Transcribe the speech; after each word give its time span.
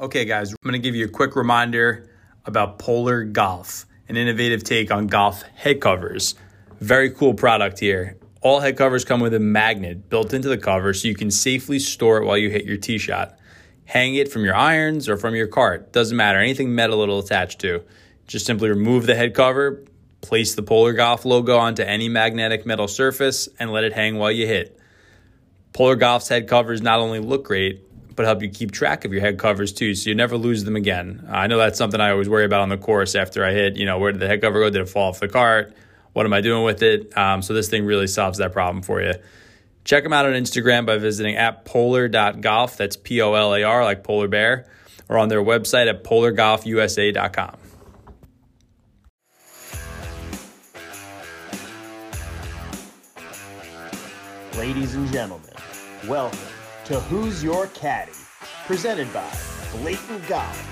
Okay, 0.00 0.24
guys, 0.24 0.50
I'm 0.50 0.56
going 0.62 0.72
to 0.72 0.78
give 0.78 0.94
you 0.94 1.04
a 1.04 1.10
quick 1.10 1.36
reminder 1.36 2.08
about 2.46 2.78
Polar 2.78 3.22
Golf, 3.22 3.84
an 4.08 4.16
innovative 4.16 4.64
take 4.64 4.90
on 4.90 5.08
golf 5.08 5.42
head 5.42 5.82
covers. 5.82 6.36
Very 6.80 7.10
cool 7.10 7.34
product 7.34 7.78
here. 7.78 8.16
All 8.40 8.60
head 8.60 8.78
covers 8.78 9.04
come 9.04 9.20
with 9.20 9.34
a 9.34 9.38
magnet 9.38 10.08
built 10.08 10.32
into 10.32 10.48
the 10.48 10.56
cover 10.56 10.94
so 10.94 11.06
you 11.06 11.14
can 11.14 11.30
safely 11.30 11.78
store 11.78 12.16
it 12.16 12.24
while 12.24 12.38
you 12.38 12.48
hit 12.48 12.64
your 12.64 12.78
tee 12.78 12.96
shot. 12.96 13.38
Hang 13.84 14.14
it 14.14 14.32
from 14.32 14.42
your 14.42 14.54
irons 14.54 15.06
or 15.06 15.18
from 15.18 15.34
your 15.34 15.48
cart. 15.48 15.92
Doesn't 15.92 16.16
matter. 16.16 16.38
Anything 16.38 16.74
metal 16.74 17.02
it'll 17.02 17.18
attach 17.18 17.58
to. 17.58 17.84
Just 18.26 18.46
simply 18.46 18.70
remove 18.70 19.04
the 19.04 19.14
head 19.14 19.34
cover, 19.34 19.84
place 20.22 20.54
the 20.54 20.62
Polar 20.62 20.94
Golf 20.94 21.26
logo 21.26 21.58
onto 21.58 21.82
any 21.82 22.08
magnetic 22.08 22.64
metal 22.64 22.88
surface, 22.88 23.50
and 23.58 23.70
let 23.70 23.84
it 23.84 23.92
hang 23.92 24.16
while 24.16 24.32
you 24.32 24.46
hit. 24.46 24.80
Polar 25.74 25.96
Golf's 25.96 26.28
head 26.28 26.48
covers 26.48 26.80
not 26.80 27.00
only 27.00 27.18
look 27.18 27.44
great, 27.44 27.84
but 28.14 28.26
help 28.26 28.42
you 28.42 28.48
keep 28.48 28.72
track 28.72 29.04
of 29.04 29.12
your 29.12 29.20
head 29.20 29.38
covers 29.38 29.72
too, 29.72 29.94
so 29.94 30.10
you 30.10 30.14
never 30.14 30.36
lose 30.36 30.64
them 30.64 30.76
again. 30.76 31.26
I 31.30 31.46
know 31.46 31.58
that's 31.58 31.78
something 31.78 32.00
I 32.00 32.10
always 32.10 32.28
worry 32.28 32.44
about 32.44 32.60
on 32.60 32.68
the 32.68 32.76
course 32.76 33.14
after 33.14 33.44
I 33.44 33.52
hit. 33.52 33.76
You 33.76 33.86
know, 33.86 33.98
where 33.98 34.12
did 34.12 34.20
the 34.20 34.26
head 34.26 34.40
cover 34.40 34.60
go? 34.60 34.70
Did 34.70 34.82
it 34.82 34.88
fall 34.88 35.08
off 35.08 35.20
the 35.20 35.28
cart? 35.28 35.74
What 36.12 36.26
am 36.26 36.32
I 36.32 36.40
doing 36.40 36.64
with 36.64 36.82
it? 36.82 37.16
Um, 37.16 37.42
so 37.42 37.54
this 37.54 37.68
thing 37.68 37.84
really 37.84 38.06
solves 38.06 38.38
that 38.38 38.52
problem 38.52 38.82
for 38.82 39.00
you. 39.00 39.14
Check 39.84 40.02
them 40.02 40.12
out 40.12 40.26
on 40.26 40.32
Instagram 40.32 40.86
by 40.86 40.98
visiting 40.98 41.36
at 41.36 41.64
polar.golf. 41.64 42.76
That's 42.76 42.96
P 42.96 43.22
O 43.22 43.34
L 43.34 43.54
A 43.54 43.62
R, 43.62 43.84
like 43.84 44.04
polar 44.04 44.28
bear, 44.28 44.66
or 45.08 45.18
on 45.18 45.28
their 45.28 45.42
website 45.42 45.88
at 45.88 46.04
polargolfusa.com. 46.04 47.56
Ladies 54.58 54.94
and 54.94 55.10
gentlemen, 55.10 55.54
welcome 56.06 56.38
to 56.84 56.98
Who's 57.00 57.44
Your 57.44 57.66
Caddy, 57.68 58.12
presented 58.66 59.12
by 59.12 59.30
Blatant 59.72 60.26
Golf. 60.26 60.66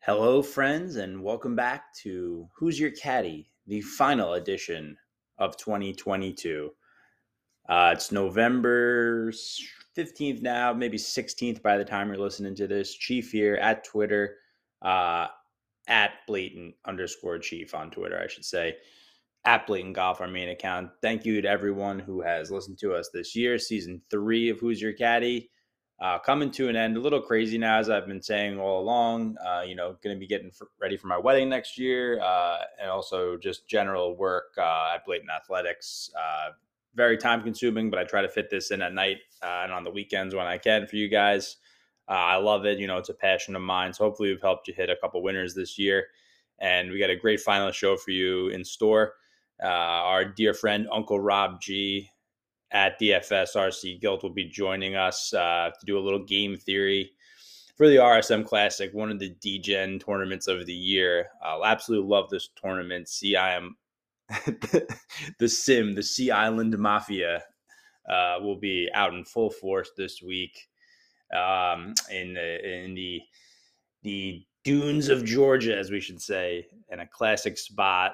Hello, 0.00 0.42
friends, 0.42 0.96
and 0.96 1.22
welcome 1.22 1.54
back 1.54 1.94
to 2.02 2.48
Who's 2.56 2.80
Your 2.80 2.90
Caddy, 2.92 3.50
the 3.66 3.82
final 3.82 4.34
edition 4.34 4.96
of 5.36 5.56
2022. 5.58 6.70
Uh, 7.68 7.90
it's 7.94 8.10
November 8.10 9.30
15th 9.96 10.40
now, 10.40 10.72
maybe 10.72 10.96
16th 10.96 11.60
by 11.62 11.76
the 11.76 11.84
time 11.84 12.08
you're 12.08 12.16
listening 12.16 12.54
to 12.54 12.66
this. 12.66 12.94
Chief 12.94 13.30
here 13.30 13.56
at 13.56 13.84
Twitter, 13.84 14.36
uh, 14.82 15.26
at 15.88 16.12
blatant 16.26 16.74
underscore 16.84 17.38
chief 17.38 17.74
on 17.74 17.90
Twitter, 17.90 18.20
I 18.22 18.28
should 18.28 18.44
say. 18.44 18.76
At 19.44 19.66
Blatant 19.66 19.94
Golf, 19.94 20.20
our 20.20 20.28
main 20.28 20.50
account. 20.50 20.90
Thank 21.00 21.24
you 21.24 21.40
to 21.40 21.48
everyone 21.48 21.98
who 21.98 22.20
has 22.20 22.50
listened 22.50 22.78
to 22.80 22.94
us 22.94 23.08
this 23.14 23.34
year, 23.34 23.58
season 23.58 24.02
three 24.10 24.50
of 24.50 24.58
Who's 24.58 24.82
Your 24.82 24.92
Caddy 24.92 25.50
uh, 26.00 26.18
coming 26.18 26.50
to 26.52 26.68
an 26.68 26.76
end. 26.76 26.96
A 26.96 27.00
little 27.00 27.20
crazy 27.20 27.58
now, 27.58 27.78
as 27.78 27.90
I've 27.90 28.06
been 28.06 28.22
saying 28.22 28.58
all 28.58 28.80
along. 28.80 29.36
Uh, 29.44 29.62
you 29.62 29.74
know, 29.74 29.96
going 30.02 30.14
to 30.14 30.20
be 30.20 30.26
getting 30.26 30.50
ready 30.80 30.96
for 30.96 31.08
my 31.08 31.18
wedding 31.18 31.48
next 31.48 31.78
year, 31.78 32.20
uh, 32.20 32.58
and 32.80 32.90
also 32.90 33.36
just 33.36 33.68
general 33.68 34.16
work 34.16 34.54
uh, 34.58 34.92
at 34.94 35.04
Blatant 35.04 35.30
Athletics. 35.30 36.10
Uh, 36.16 36.50
very 36.94 37.18
time 37.18 37.42
consuming, 37.42 37.90
but 37.90 37.98
I 37.98 38.04
try 38.04 38.22
to 38.22 38.28
fit 38.28 38.50
this 38.50 38.70
in 38.70 38.82
at 38.82 38.92
night 38.92 39.18
uh, 39.42 39.60
and 39.64 39.72
on 39.72 39.84
the 39.84 39.90
weekends 39.90 40.34
when 40.34 40.46
I 40.46 40.58
can 40.58 40.86
for 40.86 40.96
you 40.96 41.08
guys. 41.08 41.56
I 42.08 42.36
love 42.36 42.64
it. 42.66 42.78
You 42.78 42.86
know, 42.86 42.98
it's 42.98 43.08
a 43.08 43.14
passion 43.14 43.54
of 43.56 43.62
mine. 43.62 43.92
So 43.92 44.04
hopefully, 44.04 44.30
we've 44.30 44.42
helped 44.42 44.68
you 44.68 44.74
hit 44.74 44.90
a 44.90 44.96
couple 44.96 45.22
winners 45.22 45.54
this 45.54 45.78
year, 45.78 46.06
and 46.58 46.90
we 46.90 46.98
got 46.98 47.10
a 47.10 47.16
great 47.16 47.40
final 47.40 47.70
show 47.70 47.96
for 47.96 48.10
you 48.10 48.48
in 48.48 48.64
store. 48.64 49.14
our 49.62 50.24
dear 50.24 50.54
friend 50.54 50.88
Uncle 50.92 51.20
Rob 51.20 51.60
G 51.60 52.10
at 52.70 53.00
DFS 53.00 53.56
RC 53.56 54.00
Guilt 54.00 54.22
will 54.22 54.30
be 54.30 54.44
joining 54.44 54.94
us 54.94 55.32
uh, 55.32 55.70
to 55.78 55.86
do 55.86 55.98
a 55.98 56.00
little 56.00 56.24
game 56.24 56.56
theory 56.56 57.12
for 57.76 57.88
the 57.88 57.96
RSM 57.96 58.44
Classic, 58.44 58.92
one 58.92 59.10
of 59.10 59.18
the 59.18 59.34
DGen 59.36 60.04
tournaments 60.04 60.48
of 60.48 60.66
the 60.66 60.74
year. 60.74 61.28
I'll 61.42 61.64
absolutely 61.64 62.08
love 62.08 62.28
this 62.28 62.48
tournament. 62.60 63.08
See, 63.08 63.36
I 63.36 63.54
am 63.54 63.76
the 65.38 65.48
Sim, 65.48 65.94
the 65.94 66.02
Sea 66.02 66.30
Island 66.30 66.76
Mafia, 66.76 67.44
uh, 68.10 68.38
will 68.40 68.58
be 68.58 68.88
out 68.94 69.14
in 69.14 69.24
full 69.24 69.50
force 69.50 69.90
this 69.96 70.20
week 70.20 70.68
um, 71.36 71.94
in 72.10 72.34
the 72.34 72.84
in 72.84 72.94
the 72.94 73.20
the 74.02 74.44
dunes 74.64 75.08
of 75.08 75.24
Georgia, 75.24 75.76
as 75.76 75.90
we 75.90 76.00
should 76.00 76.20
say, 76.20 76.66
in 76.90 77.00
a 77.00 77.06
classic 77.06 77.58
spot 77.58 78.12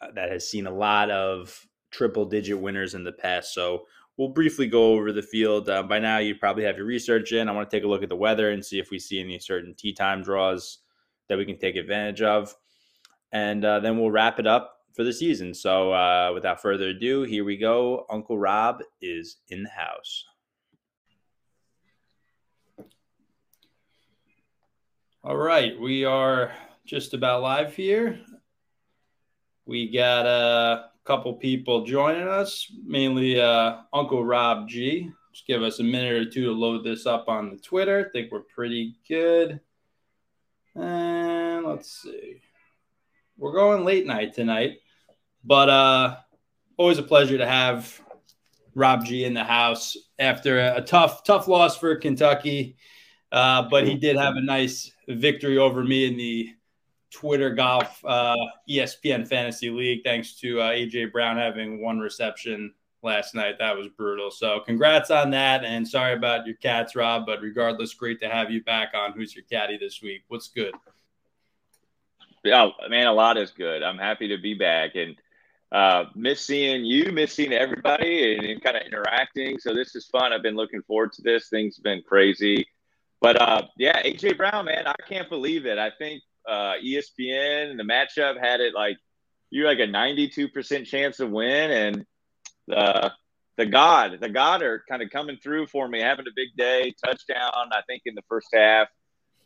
uh, 0.00 0.08
that 0.14 0.30
has 0.30 0.48
seen 0.48 0.66
a 0.66 0.74
lot 0.74 1.10
of 1.10 1.66
triple 1.90 2.24
digit 2.24 2.58
winners 2.58 2.94
in 2.94 3.04
the 3.04 3.12
past. 3.12 3.54
So 3.54 3.86
we'll 4.16 4.28
briefly 4.28 4.66
go 4.66 4.92
over 4.92 5.12
the 5.12 5.22
field. 5.22 5.68
Uh, 5.68 5.82
by 5.82 5.98
now, 5.98 6.18
you 6.18 6.34
probably 6.34 6.64
have 6.64 6.76
your 6.76 6.86
research 6.86 7.32
in. 7.32 7.48
I 7.48 7.52
want 7.52 7.70
to 7.70 7.76
take 7.76 7.84
a 7.84 7.88
look 7.88 8.02
at 8.02 8.08
the 8.08 8.16
weather 8.16 8.50
and 8.50 8.64
see 8.64 8.78
if 8.78 8.90
we 8.90 8.98
see 8.98 9.20
any 9.20 9.38
certain 9.38 9.74
tee 9.74 9.92
time 9.92 10.22
draws 10.22 10.78
that 11.28 11.38
we 11.38 11.44
can 11.44 11.58
take 11.58 11.76
advantage 11.76 12.22
of. 12.22 12.54
And 13.32 13.64
uh, 13.64 13.80
then 13.80 13.98
we'll 13.98 14.10
wrap 14.10 14.38
it 14.38 14.46
up 14.46 14.80
for 14.94 15.04
the 15.04 15.12
season. 15.12 15.54
So 15.54 15.92
uh, 15.92 16.30
without 16.34 16.62
further 16.62 16.88
ado, 16.88 17.22
here 17.22 17.44
we 17.44 17.56
go. 17.56 18.06
Uncle 18.10 18.38
Rob 18.38 18.82
is 19.00 19.38
in 19.48 19.62
the 19.62 19.70
house. 19.70 20.24
All 25.26 25.38
right, 25.38 25.80
we 25.80 26.04
are 26.04 26.52
just 26.84 27.14
about 27.14 27.40
live 27.40 27.74
here. 27.74 28.20
We 29.64 29.90
got 29.90 30.26
a 30.26 30.90
couple 31.06 31.32
people 31.32 31.86
joining 31.86 32.28
us, 32.28 32.70
mainly 32.84 33.40
uh, 33.40 33.78
Uncle 33.90 34.22
Rob 34.22 34.68
G. 34.68 35.10
Just 35.32 35.46
give 35.46 35.62
us 35.62 35.80
a 35.80 35.82
minute 35.82 36.12
or 36.12 36.30
two 36.30 36.44
to 36.44 36.52
load 36.52 36.84
this 36.84 37.06
up 37.06 37.30
on 37.30 37.48
the 37.48 37.56
Twitter. 37.56 38.06
I 38.06 38.12
think 38.12 38.30
we're 38.30 38.40
pretty 38.40 38.96
good. 39.08 39.60
And 40.74 41.64
let's 41.64 42.02
see. 42.02 42.42
We're 43.38 43.54
going 43.54 43.82
late 43.82 44.04
night 44.04 44.34
tonight, 44.34 44.80
but 45.42 45.70
uh, 45.70 46.16
always 46.76 46.98
a 46.98 47.02
pleasure 47.02 47.38
to 47.38 47.46
have 47.46 47.98
Rob 48.74 49.06
G 49.06 49.24
in 49.24 49.32
the 49.32 49.44
house 49.44 49.96
after 50.18 50.60
a, 50.60 50.76
a 50.76 50.82
tough, 50.82 51.24
tough 51.24 51.48
loss 51.48 51.78
for 51.78 51.96
Kentucky. 51.96 52.76
Uh, 53.32 53.62
but 53.70 53.88
he 53.88 53.94
did 53.94 54.16
have 54.16 54.36
a 54.36 54.42
nice 54.42 54.92
victory 55.08 55.58
over 55.58 55.84
me 55.84 56.06
in 56.06 56.16
the 56.16 56.54
Twitter 57.10 57.50
Golf 57.50 58.04
uh, 58.04 58.36
ESPN 58.68 59.26
Fantasy 59.26 59.70
League, 59.70 60.02
thanks 60.04 60.34
to 60.40 60.60
uh, 60.60 60.70
AJ 60.70 61.12
Brown 61.12 61.36
having 61.36 61.80
one 61.80 62.00
reception 62.00 62.74
last 63.02 63.34
night. 63.34 63.56
That 63.58 63.76
was 63.76 63.88
brutal. 63.88 64.30
So, 64.30 64.60
congrats 64.60 65.10
on 65.10 65.30
that. 65.30 65.64
And 65.64 65.86
sorry 65.86 66.14
about 66.14 66.46
your 66.46 66.56
cats, 66.56 66.96
Rob. 66.96 67.24
But 67.26 67.40
regardless, 67.40 67.94
great 67.94 68.18
to 68.20 68.28
have 68.28 68.50
you 68.50 68.64
back 68.64 68.92
on. 68.94 69.12
Who's 69.12 69.34
your 69.34 69.44
caddy 69.44 69.78
this 69.78 70.02
week? 70.02 70.22
What's 70.28 70.48
good? 70.48 70.74
Yeah, 72.42 72.70
man, 72.88 73.06
a 73.06 73.12
lot 73.12 73.38
is 73.38 73.52
good. 73.52 73.82
I'm 73.82 73.96
happy 73.96 74.28
to 74.28 74.38
be 74.38 74.54
back 74.54 74.96
and 74.96 75.16
uh, 75.72 76.04
miss 76.14 76.40
seeing 76.40 76.84
you, 76.84 77.10
miss 77.10 77.32
seeing 77.32 77.52
everybody, 77.52 78.36
and, 78.36 78.44
and 78.44 78.62
kind 78.62 78.76
of 78.76 78.82
interacting. 78.82 79.58
So 79.58 79.72
this 79.72 79.94
is 79.94 80.06
fun. 80.06 80.32
I've 80.32 80.42
been 80.42 80.56
looking 80.56 80.82
forward 80.82 81.12
to 81.14 81.22
this. 81.22 81.48
Things 81.48 81.76
have 81.76 81.84
been 81.84 82.02
crazy. 82.02 82.66
But 83.20 83.40
uh, 83.40 83.62
yeah, 83.78 84.02
AJ 84.02 84.36
Brown, 84.36 84.66
man, 84.66 84.86
I 84.86 84.94
can't 85.08 85.28
believe 85.28 85.66
it. 85.66 85.78
I 85.78 85.90
think 85.98 86.22
uh, 86.48 86.74
ESPN 86.84 87.76
the 87.76 87.84
matchup 87.84 88.38
had 88.38 88.60
it 88.60 88.74
like 88.74 88.98
you're 89.50 89.66
like 89.66 89.78
a 89.78 89.86
92% 89.86 90.86
chance 90.86 91.18
to 91.18 91.26
win, 91.26 91.70
and 91.70 92.06
the 92.66 93.12
the 93.56 93.66
God, 93.66 94.18
the 94.20 94.28
God 94.28 94.62
are 94.62 94.82
kind 94.88 95.02
of 95.02 95.10
coming 95.10 95.38
through 95.42 95.68
for 95.68 95.86
me, 95.86 96.00
having 96.00 96.26
a 96.26 96.32
big 96.34 96.48
day, 96.56 96.92
touchdown, 97.04 97.70
I 97.70 97.82
think 97.86 98.02
in 98.04 98.14
the 98.16 98.22
first 98.28 98.48
half. 98.52 98.88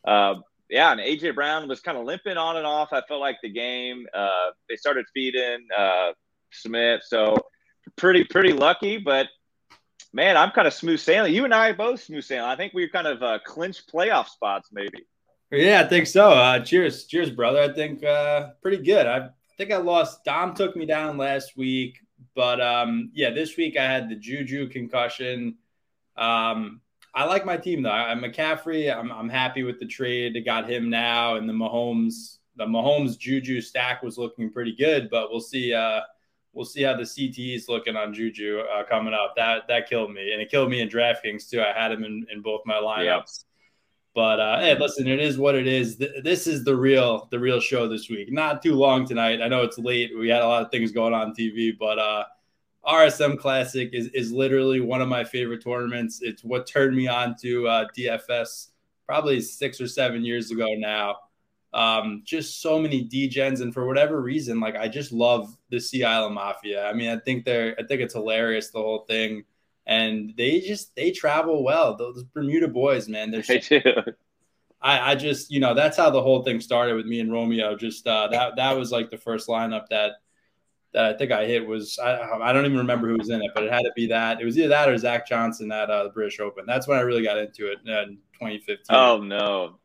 Uh, 0.06 0.37
yeah, 0.71 0.93
and 0.93 1.00
AJ 1.00 1.35
Brown 1.35 1.69
was 1.69 1.81
kind 1.81 1.99
of 1.99 2.05
limping 2.05 2.37
on 2.37 2.56
and 2.56 2.67
off. 2.67 2.93
I 2.93 3.03
felt 3.03 3.21
like 3.21 3.37
the 3.43 3.50
game. 3.50 4.06
Uh, 4.15 4.50
they 4.69 4.77
started 4.77 5.05
feeding 5.15 5.67
uh, 5.77 6.12
Smith, 6.53 7.03
so 7.06 7.37
pretty 7.97 8.25
pretty 8.25 8.53
lucky, 8.53 8.99
but 8.99 9.29
man, 10.12 10.37
I'm 10.37 10.50
kind 10.50 10.66
of 10.66 10.75
smooth 10.75 11.00
sailing. 11.00 11.34
You 11.34 11.44
and 11.44 11.55
I 11.55 11.72
both 11.72 12.02
smooth 12.02 12.25
sailing. 12.25 12.49
I 12.49 12.56
think 12.56 12.75
we 12.75 12.88
kind 12.88 13.06
of 13.06 13.22
uh, 13.22 13.38
clinched 13.44 13.93
playoff 13.93 14.28
spots, 14.28 14.70
maybe. 14.72 15.06
Yeah, 15.50 15.81
I 15.81 15.88
think 15.88 16.06
so. 16.06 16.31
Uh, 16.31 16.60
cheers, 16.60 17.06
cheers, 17.06 17.31
brother. 17.31 17.60
I 17.62 17.72
think 17.72 18.05
uh, 18.05 18.50
pretty 18.62 18.82
good. 18.82 19.06
I, 19.06 19.16
I 19.19 19.31
think 19.56 19.72
I 19.72 19.78
lost. 19.78 20.25
Dom 20.25 20.55
took 20.55 20.76
me 20.76 20.84
down 20.84 21.16
last 21.16 21.56
week, 21.56 21.99
but 22.34 22.60
um, 22.60 23.10
yeah, 23.14 23.31
this 23.31 23.56
week 23.56 23.76
I 23.76 23.84
had 23.84 24.08
the 24.08 24.16
Juju 24.16 24.69
concussion. 24.69 25.56
Um, 26.16 26.81
I 27.14 27.25
like 27.25 27.46
my 27.46 27.56
team 27.56 27.82
though. 27.82 27.90
I'm 27.90 28.20
McCaffrey. 28.20 28.94
I'm, 28.94 29.10
I'm 29.10 29.28
happy 29.28 29.62
with 29.62 29.81
the 29.81 29.87
trade. 29.87 30.37
I 30.37 30.40
got 30.40 30.69
him 30.69 30.90
now, 30.90 31.37
and 31.37 31.49
the 31.49 31.55
Mahomes, 31.55 32.38
the 32.56 32.66
Mahomes 32.66 33.19
Juju 33.19 33.60
stack 33.62 34.02
was 34.02 34.19
looking 34.19 34.52
pretty 34.52 34.76
good, 34.76 35.08
but 35.10 35.31
we'll 35.31 35.40
see. 35.40 35.72
Uh, 35.72 36.00
we'll 36.53 36.65
see 36.65 36.83
how 36.83 36.97
the 36.97 37.03
CTE 37.03 37.55
is 37.55 37.69
looking 37.69 37.97
on 37.97 38.12
Juju 38.12 38.61
uh, 38.61 38.85
coming 38.85 39.15
up. 39.15 39.35
That 39.37 39.62
that 39.69 39.89
killed 39.89 40.12
me, 40.12 40.33
and 40.33 40.43
it 40.43 40.50
killed 40.50 40.71
me 40.71 40.81
in 40.81 40.89
DraftKings 40.89 41.49
too. 41.49 41.62
I 41.62 41.73
had 41.79 41.93
him 41.93 42.05
in, 42.05 42.27
in 42.33 42.43
both 42.43 42.62
my 42.67 42.75
lineups. 42.75 43.45
But 44.15 44.41
uh, 44.41 44.59
hey, 44.59 44.77
listen, 44.77 45.06
it 45.06 45.21
is 45.21 45.39
what 45.39 45.55
it 45.55 45.67
is. 45.67 45.97
This 45.97 46.47
is 46.47 46.65
the 46.65 46.75
real 46.75 47.29
the 47.31 47.39
real 47.39 47.61
show 47.61 47.87
this 47.87 48.09
week. 48.09 48.33
Not 48.33 48.62
too 48.62 48.75
long 48.75 49.06
tonight. 49.06 49.41
I 49.41 49.49
know 49.49 49.62
it's 49.62 49.79
late. 49.79 50.11
We 50.19 50.29
had 50.29 50.43
a 50.43 50.49
lot 50.49 50.65
of 50.65 50.71
things 50.71 50.91
going 50.91 51.15
on 51.15 51.35
TV, 51.35 51.73
but 51.79 51.99
uh, 51.99 52.25
RSM 52.85 53.39
Classic 53.39 53.91
is 53.93 54.09
is 54.09 54.33
literally 54.33 54.81
one 54.81 55.01
of 55.01 55.09
my 55.09 55.23
favorite 55.23 55.62
tournaments. 55.62 56.21
It's 56.23 56.43
what 56.43 56.67
turned 56.67 56.97
me 56.97 57.06
on 57.06 57.37
to 57.43 57.69
uh, 57.69 57.85
DFS 57.97 58.69
probably 59.06 59.41
six 59.41 59.81
or 59.81 59.87
seven 59.87 60.25
years 60.25 60.51
ago 60.51 60.75
now. 60.77 61.17
Um, 61.75 62.23
just 62.25 62.62
so 62.62 62.79
many 62.79 63.06
degens, 63.06 63.61
and 63.61 63.75
for 63.75 63.87
whatever 63.87 64.20
reason, 64.20 64.59
like 64.59 64.76
I 64.76 64.88
just 64.88 65.12
love 65.12 65.55
the 65.70 65.81
Sea 65.81 66.05
Island 66.05 66.35
Mafia. 66.35 66.87
I 66.87 66.94
mean, 66.94 67.11
I 67.11 67.19
think 67.19 67.44
they're 67.44 67.76
I 67.79 67.85
think 67.85 68.00
it's 68.00 68.15
hilarious 68.15 68.70
the 68.70 68.79
whole 68.79 69.05
thing 69.06 69.44
and 69.88 70.35
they 70.37 70.61
just 70.61 70.94
they 70.94 71.11
travel 71.11 71.65
well. 71.65 71.97
Those 71.97 72.23
Bermuda 72.23 72.69
boys, 72.69 73.09
man, 73.09 73.31
they're 73.31 73.43
they 73.49 73.59
do. 73.59 73.81
I, 74.81 75.12
I 75.12 75.15
just 75.17 75.50
you 75.50 75.59
know 75.59 75.75
that's 75.75 75.97
how 75.97 76.11
the 76.11 76.23
whole 76.23 76.44
thing 76.44 76.61
started 76.61 76.94
with 76.94 77.06
me 77.06 77.19
and 77.19 77.32
Romeo. 77.32 77.75
Just 77.75 78.06
uh, 78.06 78.29
that 78.29 78.56
that 78.56 78.76
was 78.76 78.93
like 78.93 79.11
the 79.11 79.17
first 79.17 79.49
lineup 79.49 79.88
that 79.88 80.12
that 80.93 81.05
I 81.06 81.17
think 81.17 81.32
I 81.32 81.47
hit 81.47 81.67
was 81.67 81.99
I, 81.99 82.20
I 82.20 82.53
don't 82.53 82.67
even 82.67 82.79
remember 82.79 83.09
who 83.09 83.17
was 83.17 83.31
in 83.31 83.43
it, 83.43 83.50
but 83.55 83.65
it 83.65 83.73
had 83.73 83.82
to 83.82 83.93
be 83.97 84.06
that. 84.09 84.41
It 84.41 84.44
was 84.44 84.56
either 84.59 84.69
that 84.69 84.88
or 84.88 84.97
Zach 84.99 85.26
Johnson 85.26 85.73
at 85.73 85.91
uh, 85.91 86.05
the 86.05 86.11
British 86.11 86.38
Open. 86.38 86.65
That's 86.67 86.87
when 86.87 86.99
I 86.99 87.00
really 87.00 87.25
got 87.25 87.38
into 87.38 87.73
it 87.73 87.79
in 87.87 88.19
2015. 88.35 88.76
Oh 88.91 89.19
no! 89.23 89.79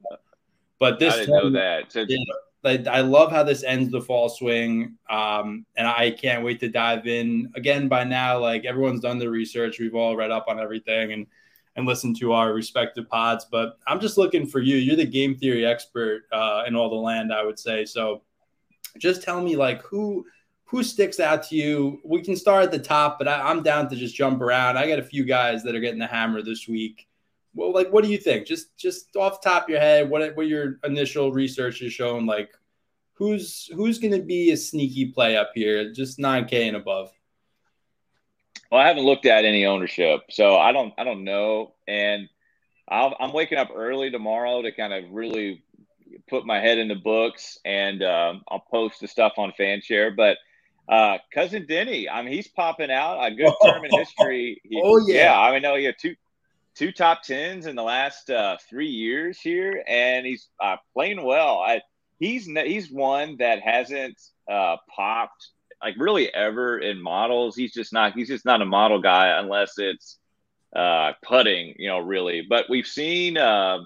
But 0.83 1.00
this 1.00 1.13
I 1.13 1.19
didn't 1.19 1.33
time, 1.33 1.44
know 1.44 1.59
that. 1.59 1.91
So, 1.94 2.06
yeah, 2.06 2.18
I, 2.65 2.83
I 2.89 3.00
love 3.00 3.31
how 3.31 3.41
this 3.41 3.63
ends 3.63 3.89
the 3.89 4.01
fall 4.01 4.27
swing. 4.27 4.97
Um, 5.09 5.65
and 5.77 5.88
I 5.88 6.12
can't 6.12 6.44
wait 6.44 6.59
to 6.59 6.68
dive 6.68 7.07
in 7.07 7.50
again 7.56 7.88
by 7.88 8.03
now. 8.03 8.38
Like 8.38 8.65
everyone's 8.65 9.00
done 9.00 9.18
the 9.18 9.30
research. 9.30 9.80
We've 9.80 9.95
all 9.95 10.18
read 10.18 10.30
up 10.30 10.50
on 10.50 10.59
everything 10.59 11.13
and, 11.13 11.25
and 11.77 11.85
listened 11.85 12.18
to 12.18 12.33
our 12.33 12.51
respective 12.51 13.07
pods, 13.07 13.47
but 13.50 13.77
I'm 13.88 14.01
just 14.01 14.18
looking 14.18 14.45
for 14.45 14.59
you. 14.59 14.75
You're 14.75 14.97
the 14.97 15.06
game 15.06 15.35
theory 15.35 15.65
expert 15.65 16.24
uh, 16.33 16.63
in 16.68 16.75
all 16.75 16.89
the 16.89 16.95
land, 16.95 17.31
I 17.31 17.45
would 17.45 17.57
say. 17.57 17.85
So 17.85 18.24
just 18.97 19.24
tell 19.24 19.39
me 19.39 19.56
like 19.56 19.81
who, 19.83 20.25
who 20.65 20.83
sticks 20.83 21.21
out 21.21 21.44
to 21.44 21.56
you? 21.56 22.01
We 22.03 22.21
can 22.21 22.35
start 22.35 22.65
at 22.65 22.71
the 22.71 22.80
top, 22.80 23.19
but 23.19 23.30
I, 23.30 23.39
I'm 23.39 23.63
down 23.63 23.88
to 23.88 23.95
just 23.95 24.15
jump 24.15 24.41
around. 24.41 24.77
I 24.77 24.85
got 24.85 25.00
a 25.00 25.03
few 25.03 25.24
guys 25.24 25.63
that 25.63 25.75
are 25.75 25.80
getting 25.80 26.00
the 26.00 26.07
hammer 26.07 26.41
this 26.41 26.68
week 26.68 27.07
well, 27.53 27.71
like, 27.71 27.91
what 27.91 28.03
do 28.03 28.09
you 28.09 28.17
think? 28.17 28.47
Just, 28.47 28.75
just 28.77 29.15
off 29.15 29.41
the 29.41 29.50
top 29.50 29.63
of 29.63 29.69
your 29.69 29.79
head, 29.79 30.09
what, 30.09 30.35
what 30.35 30.47
your 30.47 30.79
initial 30.83 31.31
research 31.31 31.79
has 31.79 31.94
shown? 31.94 32.25
Like, 32.25 32.50
who's 33.13 33.69
who's 33.73 34.00
going 34.00 34.13
to 34.13 34.21
be 34.21 34.51
a 34.51 34.57
sneaky 34.57 35.05
play 35.05 35.38
up 35.38 35.51
here? 35.53 35.91
Just 35.91 36.19
nine 36.19 36.45
K 36.45 36.67
and 36.67 36.77
above. 36.77 37.11
Well, 38.71 38.81
I 38.81 38.88
haven't 38.88 39.05
looked 39.05 39.25
at 39.25 39.45
any 39.45 39.65
ownership, 39.65 40.21
so 40.29 40.57
I 40.57 40.71
don't, 40.71 40.94
I 40.97 41.03
don't 41.03 41.23
know. 41.23 41.75
And 41.88 42.27
i 42.89 43.13
am 43.19 43.31
waking 43.31 43.57
up 43.57 43.69
early 43.73 44.09
tomorrow 44.09 44.61
to 44.61 44.71
kind 44.71 44.94
of 44.94 45.06
really 45.11 45.63
put 46.27 46.45
my 46.45 46.59
head 46.59 46.77
in 46.79 46.88
the 46.88 46.95
books, 46.95 47.57
and 47.65 48.03
um, 48.03 48.44
I'll 48.47 48.65
post 48.71 48.99
the 48.99 49.07
stuff 49.07 49.33
on 49.38 49.53
FanShare. 49.59 50.15
But 50.15 50.38
uh, 50.89 51.19
cousin 51.33 51.65
Denny, 51.67 52.09
I 52.09 52.23
mean, 52.23 52.33
he's 52.33 52.47
popping 52.47 52.91
out. 52.91 53.23
A 53.23 53.33
good 53.33 53.53
term 53.63 53.85
in 53.85 53.91
history. 53.97 54.59
He, 54.63 54.81
oh 54.83 54.97
yeah, 55.07 55.25
yeah. 55.25 55.39
I 55.39 55.51
mean, 55.53 55.61
no, 55.61 55.75
yeah, 55.75 55.91
two 55.97 56.15
two 56.75 56.91
top 56.91 57.23
tens 57.23 57.65
in 57.65 57.75
the 57.75 57.83
last 57.83 58.29
uh, 58.29 58.57
three 58.69 58.89
years 58.89 59.39
here, 59.39 59.83
and 59.87 60.25
he's 60.25 60.47
uh, 60.59 60.77
playing 60.93 61.23
well. 61.23 61.59
I, 61.59 61.81
he's 62.19 62.45
he's 62.45 62.91
one 62.91 63.37
that 63.37 63.61
hasn't 63.61 64.19
uh, 64.49 64.77
popped 64.95 65.49
like 65.81 65.95
really 65.97 66.33
ever 66.33 66.79
in 66.79 67.01
models. 67.01 67.55
He's 67.55 67.73
just 67.73 67.93
not 67.93 68.13
he's 68.13 68.29
just 68.29 68.45
not 68.45 68.61
a 68.61 68.65
model 68.65 69.01
guy 69.01 69.39
unless 69.39 69.77
it's 69.77 70.17
uh, 70.75 71.13
putting, 71.23 71.75
you 71.77 71.89
know, 71.89 71.99
really. 71.99 72.41
But 72.47 72.65
we've 72.69 72.87
seen 72.87 73.37
uh, 73.37 73.79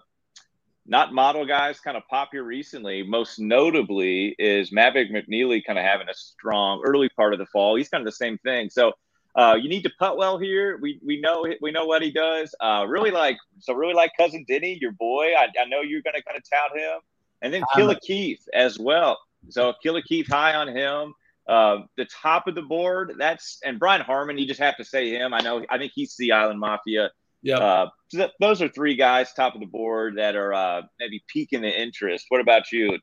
not 0.86 1.14
model 1.14 1.46
guys 1.46 1.80
kind 1.80 1.98
of 1.98 2.04
pop 2.10 2.30
here 2.32 2.44
recently. 2.44 3.04
Most 3.04 3.40
notably 3.40 4.36
is 4.40 4.72
Maverick 4.72 5.12
McNealy 5.12 5.64
kind 5.66 5.78
of 5.78 5.86
having 5.86 6.08
a 6.10 6.14
strong 6.14 6.82
early 6.86 7.10
part 7.10 7.34
of 7.34 7.40
the 7.40 7.46
fall. 7.48 7.76
He's 7.76 7.90
kind 7.90 8.02
of 8.02 8.06
the 8.06 8.14
same 8.14 8.38
thing. 8.40 8.70
So 8.70 8.94
uh, 9.38 9.56
you 9.56 9.70
need 9.70 9.84
to 9.84 9.92
putt 10.00 10.18
well 10.18 10.40
here. 10.40 10.78
We 10.82 11.00
we 11.06 11.22
know 11.22 11.48
we 11.62 11.72
know 11.72 11.86
what 11.86 12.02
he 12.02 12.12
does. 12.12 12.54
Uh, 12.60 12.86
really 12.88 13.12
like 13.12 13.38
so 13.60 13.74
really 13.74 13.94
like 13.94 14.12
cousin 14.18 14.44
Denny, 14.48 14.78
your 14.82 14.94
boy. 14.94 15.34
I, 15.38 15.48
I 15.62 15.66
know 15.66 15.82
you're 15.82 16.02
going 16.02 16.16
to 16.16 16.24
kind 16.24 16.38
of 16.38 16.44
tout 16.50 16.78
him, 16.78 17.00
and 17.42 17.54
then 17.54 17.64
Killer 17.76 17.96
Keith 18.02 18.44
as 18.54 18.80
well. 18.80 19.18
So 19.50 19.74
Killer 19.84 20.02
Keith 20.02 20.28
high 20.28 20.56
on 20.56 20.68
him. 20.68 21.14
Uh, 21.48 21.84
the 21.96 22.06
top 22.06 22.48
of 22.48 22.56
the 22.56 22.64
board. 22.64 23.14
That's 23.18 23.60
and 23.64 23.78
Brian 23.80 24.02
Harman. 24.02 24.40
You 24.40 24.48
just 24.48 24.60
have 24.60 24.76
to 24.78 24.84
say 24.84 25.12
him. 25.12 25.34
I 25.34 25.40
know. 25.42 25.64
I 25.70 25.78
think 25.78 25.92
he's 25.94 26.16
the 26.18 26.32
Island 26.32 26.60
Mafia. 26.60 27.12
Yeah. 27.44 27.58
Uh, 27.58 27.90
so 28.10 28.18
th- 28.18 28.32
those 28.40 28.62
are 28.62 28.68
three 28.68 28.96
guys 28.96 29.32
top 29.34 29.54
of 29.54 29.62
the 29.62 29.68
board 29.68 30.18
that 30.18 30.36
are 30.36 30.54
uh, 30.54 30.82
maybe 31.00 31.24
piquing 31.28 31.62
the 31.62 31.82
interest. 31.82 32.26
What 32.30 32.42
about 32.42 32.72
you? 32.72 32.98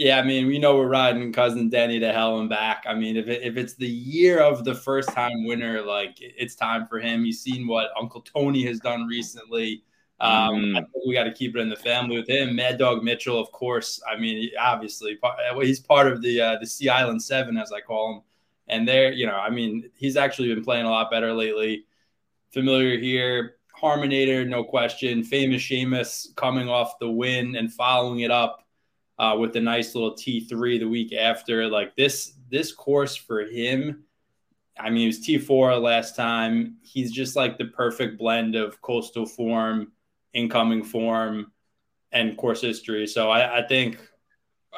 Yeah, 0.00 0.18
I 0.18 0.22
mean, 0.22 0.46
we 0.46 0.58
know 0.58 0.78
we're 0.78 0.88
riding 0.88 1.30
cousin 1.30 1.68
Denny 1.68 2.00
to 2.00 2.10
hell 2.10 2.40
and 2.40 2.48
back. 2.48 2.84
I 2.88 2.94
mean, 2.94 3.18
if 3.18 3.28
it, 3.28 3.42
if 3.42 3.58
it's 3.58 3.74
the 3.74 3.86
year 3.86 4.40
of 4.40 4.64
the 4.64 4.74
first 4.74 5.10
time 5.10 5.44
winner, 5.44 5.82
like 5.82 6.16
it's 6.18 6.54
time 6.54 6.86
for 6.86 6.98
him. 6.98 7.22
He's 7.22 7.42
seen 7.42 7.66
what 7.66 7.90
Uncle 8.00 8.22
Tony 8.22 8.64
has 8.64 8.80
done 8.80 9.06
recently. 9.06 9.84
Um, 10.18 10.54
mm. 10.54 10.78
I 10.78 10.80
think 10.80 11.06
we 11.06 11.12
got 11.12 11.24
to 11.24 11.34
keep 11.34 11.54
it 11.54 11.60
in 11.60 11.68
the 11.68 11.76
family 11.76 12.16
with 12.16 12.30
him. 12.30 12.56
Mad 12.56 12.78
Dog 12.78 13.04
Mitchell, 13.04 13.38
of 13.38 13.52
course. 13.52 14.00
I 14.10 14.18
mean, 14.18 14.48
obviously, 14.58 15.18
he's 15.60 15.80
part 15.80 16.10
of 16.10 16.22
the 16.22 16.40
uh, 16.40 16.56
the 16.58 16.66
Sea 16.66 16.88
Island 16.88 17.22
Seven, 17.22 17.58
as 17.58 17.70
I 17.70 17.82
call 17.82 18.14
him. 18.14 18.22
And 18.68 18.88
there, 18.88 19.12
you 19.12 19.26
know, 19.26 19.36
I 19.36 19.50
mean, 19.50 19.90
he's 19.98 20.16
actually 20.16 20.54
been 20.54 20.64
playing 20.64 20.86
a 20.86 20.90
lot 20.90 21.10
better 21.10 21.34
lately. 21.34 21.84
Familiar 22.54 22.98
here, 22.98 23.56
Harmonator, 23.78 24.48
no 24.48 24.64
question. 24.64 25.24
Famous 25.24 25.60
Seamus 25.60 26.34
coming 26.36 26.70
off 26.70 26.98
the 27.00 27.10
win 27.10 27.54
and 27.54 27.70
following 27.70 28.20
it 28.20 28.30
up 28.30 28.64
uh, 29.20 29.36
with 29.36 29.54
a 29.56 29.60
nice 29.60 29.94
little 29.94 30.14
T3 30.14 30.78
the 30.78 30.88
week 30.88 31.12
after. 31.12 31.68
Like 31.68 31.94
this, 31.94 32.32
this 32.50 32.72
course 32.72 33.14
for 33.14 33.42
him. 33.42 34.04
I 34.78 34.88
mean, 34.88 35.04
it 35.04 35.06
was 35.08 35.20
T4 35.20 35.80
last 35.80 36.16
time. 36.16 36.78
He's 36.80 37.12
just 37.12 37.36
like 37.36 37.58
the 37.58 37.66
perfect 37.66 38.18
blend 38.18 38.54
of 38.54 38.80
coastal 38.80 39.26
form, 39.26 39.92
incoming 40.32 40.82
form, 40.82 41.52
and 42.12 42.34
course 42.38 42.62
history. 42.62 43.06
So 43.06 43.30
I, 43.30 43.58
I 43.58 43.66
think 43.66 43.98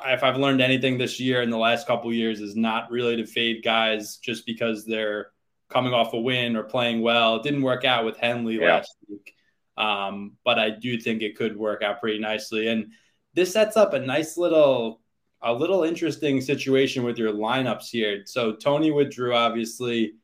if 0.06 0.24
I've 0.24 0.38
learned 0.38 0.60
anything 0.60 0.98
this 0.98 1.20
year 1.20 1.42
in 1.42 1.50
the 1.50 1.56
last 1.56 1.86
couple 1.86 2.12
years 2.12 2.40
is 2.40 2.56
not 2.56 2.90
really 2.90 3.14
to 3.14 3.26
fade 3.26 3.62
guys 3.62 4.16
just 4.16 4.44
because 4.44 4.84
they're 4.84 5.28
coming 5.70 5.92
off 5.92 6.14
a 6.14 6.20
win 6.20 6.56
or 6.56 6.64
playing 6.64 7.00
well. 7.00 7.36
It 7.36 7.44
didn't 7.44 7.62
work 7.62 7.84
out 7.84 8.04
with 8.04 8.16
Henley 8.16 8.58
yeah. 8.58 8.74
last 8.74 8.96
week, 9.08 9.36
um, 9.76 10.32
but 10.44 10.58
I 10.58 10.70
do 10.70 10.98
think 10.98 11.22
it 11.22 11.36
could 11.36 11.56
work 11.56 11.84
out 11.84 12.00
pretty 12.00 12.18
nicely. 12.18 12.66
And 12.66 12.90
this 13.34 13.52
sets 13.52 13.76
up 13.76 13.94
a 13.94 13.99
nice 13.99 14.37
little 14.37 15.00
a 15.43 15.52
little 15.52 15.82
interesting 15.82 16.40
situation 16.40 17.02
with 17.02 17.19
your 17.19 17.32
lineups 17.32 17.90
here. 17.90 18.23
So 18.26 18.52
Tony 18.52 18.93
Woodrew, 18.93 19.34
obviously, 19.34 20.14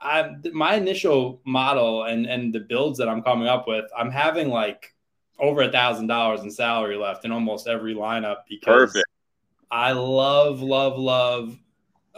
I, 0.00 0.30
my 0.52 0.74
initial 0.74 1.40
model 1.46 2.04
and 2.04 2.26
and 2.26 2.52
the 2.52 2.60
builds 2.60 2.98
that 2.98 3.08
I'm 3.08 3.22
coming 3.22 3.48
up 3.48 3.66
with, 3.68 3.84
I'm 3.96 4.10
having 4.10 4.48
like 4.48 4.94
over 5.38 5.62
a 5.62 5.70
thousand 5.70 6.06
dollars 6.06 6.40
in 6.40 6.50
salary 6.50 6.96
left 6.96 7.24
in 7.24 7.32
almost 7.32 7.68
every 7.68 7.94
lineup 7.94 8.38
because 8.48 8.92
Perfect. 8.92 9.06
I 9.70 9.92
love, 9.92 10.60
love, 10.62 10.98
love. 10.98 11.58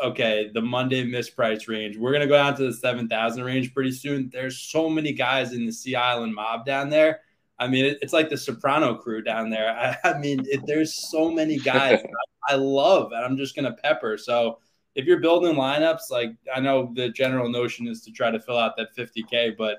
Okay, 0.03 0.51
the 0.55 0.63
Monday 0.63 1.05
misprice 1.05 1.69
range. 1.69 1.97
We're 1.97 2.13
gonna 2.13 2.27
go 2.27 2.35
down 2.37 2.57
to 2.57 2.65
the 2.65 2.73
seven 2.73 3.09
thousand 3.09 3.45
range 3.45 3.75
pretty 3.75 3.93
soon. 3.93 4.31
There's 4.33 4.59
so 4.59 4.89
many 4.89 5.13
guys 5.13 5.53
in 5.53 5.67
the 5.67 5.73
Sea 5.73 5.97
Island 5.97 6.35
mob 6.35 6.65
down 6.65 6.89
there 6.89 7.21
I 7.59 7.69
mean, 7.69 7.85
it, 7.85 7.99
it's 8.01 8.13
like 8.13 8.29
the 8.29 8.37
Soprano 8.37 8.95
crew 8.95 9.23
down 9.23 9.51
there. 9.51 9.71
I, 9.71 9.97
I 10.09 10.19
mean, 10.19 10.45
it, 10.47 10.67
there's 10.67 11.11
so 11.11 11.31
many 11.31 11.59
guys 11.75 12.01
I, 12.49 12.55
I 12.55 12.57
love, 12.57 13.13
and 13.13 13.25
I'm 13.25 13.37
just 13.37 13.57
gonna 13.57 13.77
pepper. 13.83 14.17
So 14.17 14.59
if 14.95 15.05
you're 15.05 15.21
building 15.21 15.55
lineups, 15.55 16.11
like 16.11 16.31
I 16.55 16.61
know 16.61 16.93
the 16.95 17.09
general 17.09 17.49
notion 17.49 17.87
is 17.87 18.03
to 18.03 18.11
try 18.11 18.31
to 18.31 18.41
fill 18.41 18.59
out 18.59 18.77
that 18.77 18.97
50k, 18.97 19.57
but 19.57 19.79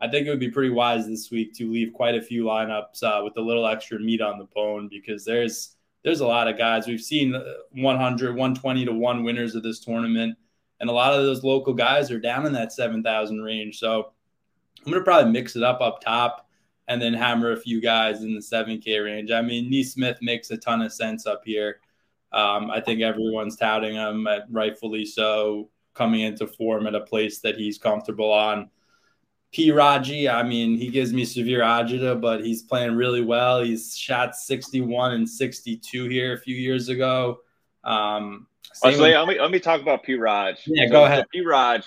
I 0.00 0.08
think 0.08 0.26
it 0.26 0.30
would 0.30 0.40
be 0.40 0.50
pretty 0.50 0.70
wise 0.70 1.06
this 1.06 1.30
week 1.30 1.52
to 1.54 1.70
leave 1.70 1.92
quite 1.92 2.14
a 2.14 2.22
few 2.22 2.44
lineups 2.44 3.02
uh, 3.02 3.22
with 3.22 3.36
a 3.36 3.40
little 3.40 3.66
extra 3.66 3.98
meat 3.98 4.22
on 4.22 4.38
the 4.38 4.46
bone 4.54 4.88
because 4.88 5.24
there's 5.24 5.76
there's 6.02 6.20
a 6.20 6.26
lot 6.26 6.48
of 6.48 6.56
guys 6.56 6.86
we've 6.86 7.02
seen 7.02 7.34
uh, 7.34 7.42
100, 7.72 8.30
120 8.30 8.84
to 8.86 8.92
one 8.92 9.22
winners 9.22 9.54
of 9.54 9.62
this 9.62 9.80
tournament, 9.80 10.36
and 10.80 10.88
a 10.88 10.92
lot 10.92 11.12
of 11.12 11.22
those 11.22 11.44
local 11.44 11.74
guys 11.74 12.10
are 12.10 12.18
down 12.18 12.46
in 12.46 12.52
that 12.54 12.72
7,000 12.72 13.42
range. 13.42 13.78
So 13.78 14.12
I'm 14.84 14.92
gonna 14.92 15.04
probably 15.04 15.30
mix 15.30 15.56
it 15.56 15.62
up 15.62 15.80
up 15.80 16.00
top 16.00 16.48
and 16.90 17.00
then 17.00 17.14
hammer 17.14 17.52
a 17.52 17.56
few 17.56 17.80
guys 17.80 18.24
in 18.24 18.34
the 18.34 18.40
7K 18.40 19.04
range. 19.04 19.30
I 19.30 19.42
mean, 19.42 19.70
NeSmith 19.70 20.20
makes 20.20 20.50
a 20.50 20.56
ton 20.56 20.82
of 20.82 20.92
sense 20.92 21.24
up 21.24 21.42
here. 21.44 21.78
Um, 22.32 22.68
I 22.68 22.80
think 22.80 23.00
everyone's 23.00 23.54
touting 23.54 23.94
him, 23.94 24.26
at, 24.26 24.46
rightfully 24.50 25.06
so, 25.06 25.70
coming 25.94 26.22
into 26.22 26.48
form 26.48 26.88
at 26.88 26.96
a 26.96 27.00
place 27.00 27.38
that 27.42 27.56
he's 27.56 27.78
comfortable 27.78 28.32
on. 28.32 28.70
P. 29.52 29.70
Raji, 29.70 30.28
I 30.28 30.42
mean, 30.42 30.76
he 30.76 30.88
gives 30.88 31.12
me 31.12 31.24
severe 31.24 31.60
agita, 31.60 32.20
but 32.20 32.44
he's 32.44 32.62
playing 32.62 32.96
really 32.96 33.22
well. 33.22 33.62
He's 33.62 33.96
shot 33.96 34.34
61 34.34 35.12
and 35.12 35.28
62 35.28 36.08
here 36.08 36.34
a 36.34 36.38
few 36.38 36.56
years 36.56 36.88
ago. 36.88 37.38
Um, 37.84 38.48
oh, 38.82 38.90
so 38.90 39.00
let, 39.00 39.28
me, 39.28 39.40
let 39.40 39.52
me 39.52 39.60
talk 39.60 39.80
about 39.80 40.02
P. 40.02 40.14
Raj. 40.14 40.60
Yeah, 40.66 40.86
so, 40.86 40.92
go 40.92 41.04
ahead. 41.04 41.24
P. 41.32 41.44
Raj, 41.44 41.84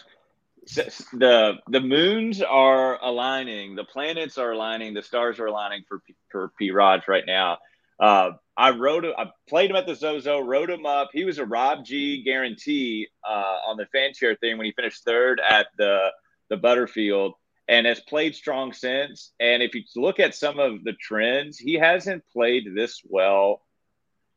the 0.65 1.55
the 1.67 1.81
moons 1.81 2.41
are 2.41 3.03
aligning, 3.03 3.75
the 3.75 3.83
planets 3.83 4.37
are 4.37 4.51
aligning, 4.51 4.93
the 4.93 5.03
stars 5.03 5.39
are 5.39 5.47
aligning 5.47 5.83
for 5.87 6.01
for 6.29 6.51
P. 6.57 6.71
Raj 6.71 7.07
right 7.07 7.25
now. 7.25 7.57
Uh, 7.99 8.31
I 8.57 8.71
wrote, 8.71 9.05
I 9.05 9.31
played 9.47 9.69
him 9.69 9.75
at 9.75 9.87
the 9.87 9.95
Zozo, 9.95 10.39
wrote 10.39 10.69
him 10.69 10.85
up. 10.85 11.09
He 11.13 11.25
was 11.25 11.37
a 11.37 11.45
Rob 11.45 11.85
G 11.85 12.23
guarantee 12.23 13.07
uh, 13.27 13.57
on 13.67 13.77
the 13.77 13.85
fan 13.87 14.13
share 14.13 14.35
thing 14.35 14.57
when 14.57 14.65
he 14.65 14.71
finished 14.73 15.03
third 15.03 15.39
at 15.47 15.67
the 15.77 16.09
the 16.49 16.57
Butterfield, 16.57 17.33
and 17.67 17.85
has 17.87 17.99
played 18.01 18.35
strong 18.35 18.73
since. 18.73 19.31
And 19.39 19.63
if 19.63 19.73
you 19.73 19.83
look 19.95 20.19
at 20.19 20.35
some 20.35 20.59
of 20.59 20.83
the 20.83 20.93
trends, 20.93 21.57
he 21.57 21.75
hasn't 21.75 22.23
played 22.31 22.75
this 22.75 23.01
well 23.05 23.61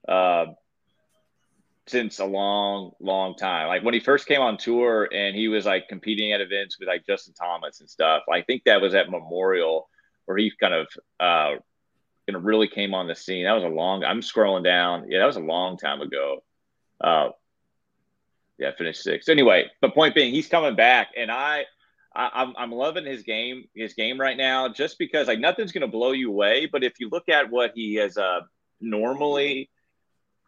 uh, 0.08 0.46
since 1.86 2.18
a 2.18 2.24
long, 2.24 2.92
long 3.00 3.36
time. 3.36 3.68
Like 3.68 3.84
when 3.84 3.94
he 3.94 4.00
first 4.00 4.26
came 4.26 4.40
on 4.40 4.56
tour 4.56 5.08
and 5.12 5.36
he 5.36 5.48
was 5.48 5.66
like 5.66 5.88
competing 5.88 6.32
at 6.32 6.40
events 6.40 6.78
with 6.78 6.88
like 6.88 7.06
Justin 7.06 7.34
Thomas 7.34 7.80
and 7.80 7.88
stuff. 7.88 8.22
I 8.32 8.42
think 8.42 8.62
that 8.64 8.80
was 8.80 8.94
at 8.94 9.10
Memorial 9.10 9.88
where 10.24 10.36
he 10.36 10.52
kind 10.60 10.74
of 10.74 10.86
uh 11.20 11.54
you 12.26 12.34
know 12.34 12.40
really 12.40 12.68
came 12.68 12.94
on 12.94 13.06
the 13.06 13.14
scene. 13.14 13.44
That 13.44 13.52
was 13.52 13.64
a 13.64 13.68
long 13.68 14.04
I'm 14.04 14.20
scrolling 14.20 14.64
down. 14.64 15.10
Yeah, 15.10 15.20
that 15.20 15.26
was 15.26 15.36
a 15.36 15.40
long 15.40 15.76
time 15.76 16.00
ago. 16.00 16.42
Uh 17.00 17.28
yeah, 18.58 18.72
finished 18.76 19.02
sixth. 19.02 19.28
Anyway, 19.28 19.70
but 19.80 19.94
point 19.94 20.14
being, 20.14 20.32
he's 20.32 20.48
coming 20.48 20.76
back, 20.76 21.08
and 21.16 21.30
I, 21.30 21.66
I 22.14 22.30
I'm 22.34 22.54
I'm 22.56 22.72
loving 22.72 23.04
his 23.04 23.22
game 23.22 23.68
his 23.74 23.92
game 23.92 24.18
right 24.18 24.36
now. 24.36 24.68
Just 24.68 24.98
because 24.98 25.28
like 25.28 25.38
nothing's 25.38 25.72
gonna 25.72 25.86
blow 25.86 26.12
you 26.12 26.30
away, 26.30 26.66
but 26.66 26.82
if 26.82 26.94
you 26.98 27.10
look 27.10 27.28
at 27.28 27.50
what 27.50 27.72
he 27.74 27.96
has 27.96 28.16
uh 28.16 28.40
normally 28.80 29.70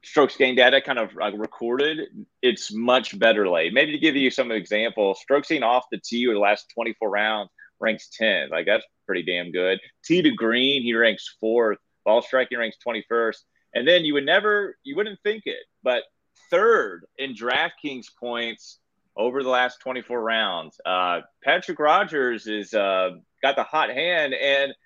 strokes 0.04 0.36
gain 0.36 0.54
data 0.54 0.80
kind 0.80 0.98
of 0.98 1.14
recorded, 1.14 2.08
it's 2.42 2.72
much 2.72 3.18
better 3.18 3.48
late. 3.48 3.72
Maybe 3.72 3.92
to 3.92 3.98
give 3.98 4.16
you 4.16 4.30
some 4.30 4.50
examples, 4.50 5.20
strokes 5.20 5.48
gain 5.48 5.62
off 5.62 5.84
the 5.90 5.98
tee 5.98 6.26
or 6.26 6.34
the 6.34 6.40
last 6.40 6.70
24 6.74 7.10
rounds 7.10 7.50
ranks 7.80 8.08
10. 8.16 8.50
Like 8.50 8.66
that's 8.66 8.84
pretty 9.06 9.22
damn 9.22 9.52
good. 9.52 9.80
Tee 10.04 10.22
to 10.22 10.30
green, 10.30 10.82
he 10.82 10.94
ranks 10.94 11.36
fourth. 11.40 11.78
Ball 12.04 12.22
striking 12.22 12.58
ranks 12.58 12.76
21st. 12.86 13.38
And 13.74 13.86
then 13.86 14.04
you 14.04 14.14
would 14.14 14.24
never, 14.24 14.76
you 14.82 14.96
wouldn't 14.96 15.20
think 15.22 15.42
it, 15.46 15.58
but 15.82 16.04
third 16.50 17.04
in 17.18 17.34
DraftKings 17.34 18.06
points 18.18 18.78
over 19.16 19.42
the 19.42 19.48
last 19.48 19.80
24 19.80 20.20
rounds. 20.20 20.80
Uh, 20.86 21.20
Patrick 21.44 21.78
Rodgers 21.78 22.46
is 22.46 22.72
uh, 22.72 23.10
got 23.42 23.56
the 23.56 23.64
hot 23.64 23.90
hand 23.90 24.34
and– 24.34 24.72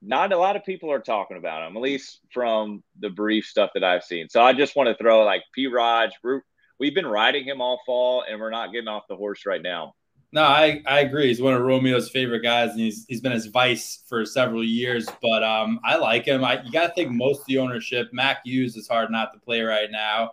not 0.00 0.32
a 0.32 0.38
lot 0.38 0.56
of 0.56 0.64
people 0.64 0.92
are 0.92 1.00
talking 1.00 1.36
about 1.36 1.66
him, 1.66 1.76
at 1.76 1.82
least 1.82 2.20
from 2.32 2.82
the 3.00 3.10
brief 3.10 3.44
stuff 3.44 3.70
that 3.74 3.84
I've 3.84 4.04
seen. 4.04 4.28
So 4.28 4.42
I 4.42 4.52
just 4.52 4.76
want 4.76 4.88
to 4.88 4.94
throw 5.02 5.24
like 5.24 5.42
P. 5.54 5.66
Raj. 5.66 6.12
We've 6.78 6.94
been 6.94 7.06
riding 7.06 7.44
him 7.44 7.60
all 7.60 7.80
fall, 7.84 8.24
and 8.28 8.40
we're 8.40 8.50
not 8.50 8.72
getting 8.72 8.88
off 8.88 9.04
the 9.08 9.16
horse 9.16 9.44
right 9.44 9.62
now. 9.62 9.94
No, 10.30 10.42
I, 10.42 10.82
I 10.86 11.00
agree. 11.00 11.28
He's 11.28 11.40
one 11.40 11.54
of 11.54 11.62
Romeo's 11.62 12.10
favorite 12.10 12.42
guys, 12.42 12.70
and 12.70 12.80
he's 12.80 13.06
he's 13.08 13.20
been 13.20 13.32
his 13.32 13.46
vice 13.46 14.04
for 14.08 14.26
several 14.26 14.62
years. 14.62 15.08
But 15.22 15.42
um, 15.42 15.80
I 15.84 15.96
like 15.96 16.26
him. 16.26 16.44
I, 16.44 16.62
you 16.62 16.70
got 16.70 16.88
to 16.88 16.94
think 16.94 17.10
most 17.10 17.40
of 17.40 17.46
the 17.46 17.58
ownership. 17.58 18.10
Mac 18.12 18.44
Hughes 18.44 18.76
is 18.76 18.86
hard 18.86 19.10
not 19.10 19.32
to 19.32 19.40
play 19.40 19.62
right 19.62 19.90
now, 19.90 20.32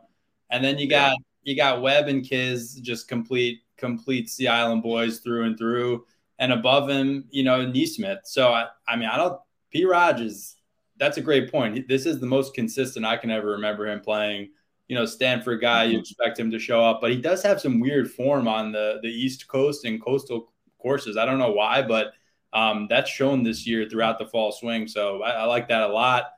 and 0.49 0.63
then 0.63 0.77
you 0.77 0.89
got 0.89 1.11
yeah. 1.11 1.17
you 1.43 1.55
got 1.55 1.81
Webb 1.81 2.07
and 2.07 2.27
Kiz, 2.27 2.75
just 2.75 3.07
complete 3.07 3.61
complete 3.77 4.29
Sea 4.29 4.47
Island 4.49 4.83
boys 4.83 5.19
through 5.19 5.45
and 5.45 5.57
through. 5.57 6.05
And 6.37 6.51
above 6.51 6.89
him, 6.89 7.23
you 7.29 7.43
know, 7.43 7.65
NeSmith. 7.65 8.19
So 8.25 8.51
I, 8.51 8.65
I 8.85 8.97
mean, 8.97 9.07
I 9.07 9.15
don't 9.15 9.39
P. 9.75 9.83
Raj 9.83 10.21
is 10.21 10.55
that's 10.97 11.17
a 11.17 11.21
great 11.21 11.51
point. 11.51 11.85
This 11.89 12.05
is 12.05 12.21
the 12.21 12.25
most 12.25 12.53
consistent 12.53 13.05
I 13.05 13.17
can 13.17 13.29
ever 13.29 13.49
remember 13.49 13.85
him 13.85 13.99
playing. 13.99 14.51
You 14.87 14.95
know, 14.95 15.05
Stanford 15.05 15.59
guy, 15.59 15.83
you 15.83 15.95
mm-hmm. 15.95 15.99
expect 15.99 16.39
him 16.39 16.49
to 16.51 16.59
show 16.59 16.81
up, 16.81 17.01
but 17.01 17.11
he 17.11 17.17
does 17.17 17.43
have 17.43 17.59
some 17.59 17.81
weird 17.81 18.09
form 18.09 18.47
on 18.47 18.71
the 18.71 18.99
the 19.01 19.09
East 19.09 19.49
Coast 19.49 19.83
and 19.83 20.01
coastal 20.01 20.53
courses. 20.79 21.17
I 21.17 21.25
don't 21.25 21.39
know 21.39 21.51
why, 21.51 21.81
but 21.81 22.13
um, 22.53 22.87
that's 22.89 23.09
shown 23.09 23.43
this 23.43 23.67
year 23.67 23.89
throughout 23.89 24.17
the 24.17 24.27
fall 24.27 24.53
swing. 24.53 24.87
So 24.87 25.21
I, 25.21 25.31
I 25.31 25.43
like 25.43 25.67
that 25.67 25.81
a 25.81 25.87
lot. 25.91 26.31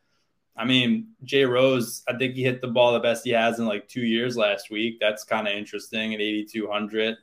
I 0.56 0.66
mean, 0.66 1.10
Jay 1.24 1.46
Rose, 1.46 2.02
I 2.08 2.18
think 2.18 2.34
he 2.34 2.42
hit 2.42 2.60
the 2.60 2.70
ball 2.70 2.94
the 2.94 3.00
best 3.00 3.24
he 3.24 3.30
has 3.30 3.60
in 3.60 3.68
like 3.68 3.88
two 3.88 4.02
years 4.02 4.36
last 4.36 4.72
week. 4.72 4.98
That's 5.00 5.24
kind 5.24 5.48
of 5.48 5.54
interesting 5.54 6.16
at 6.16 6.22
8,200. 6.22 7.18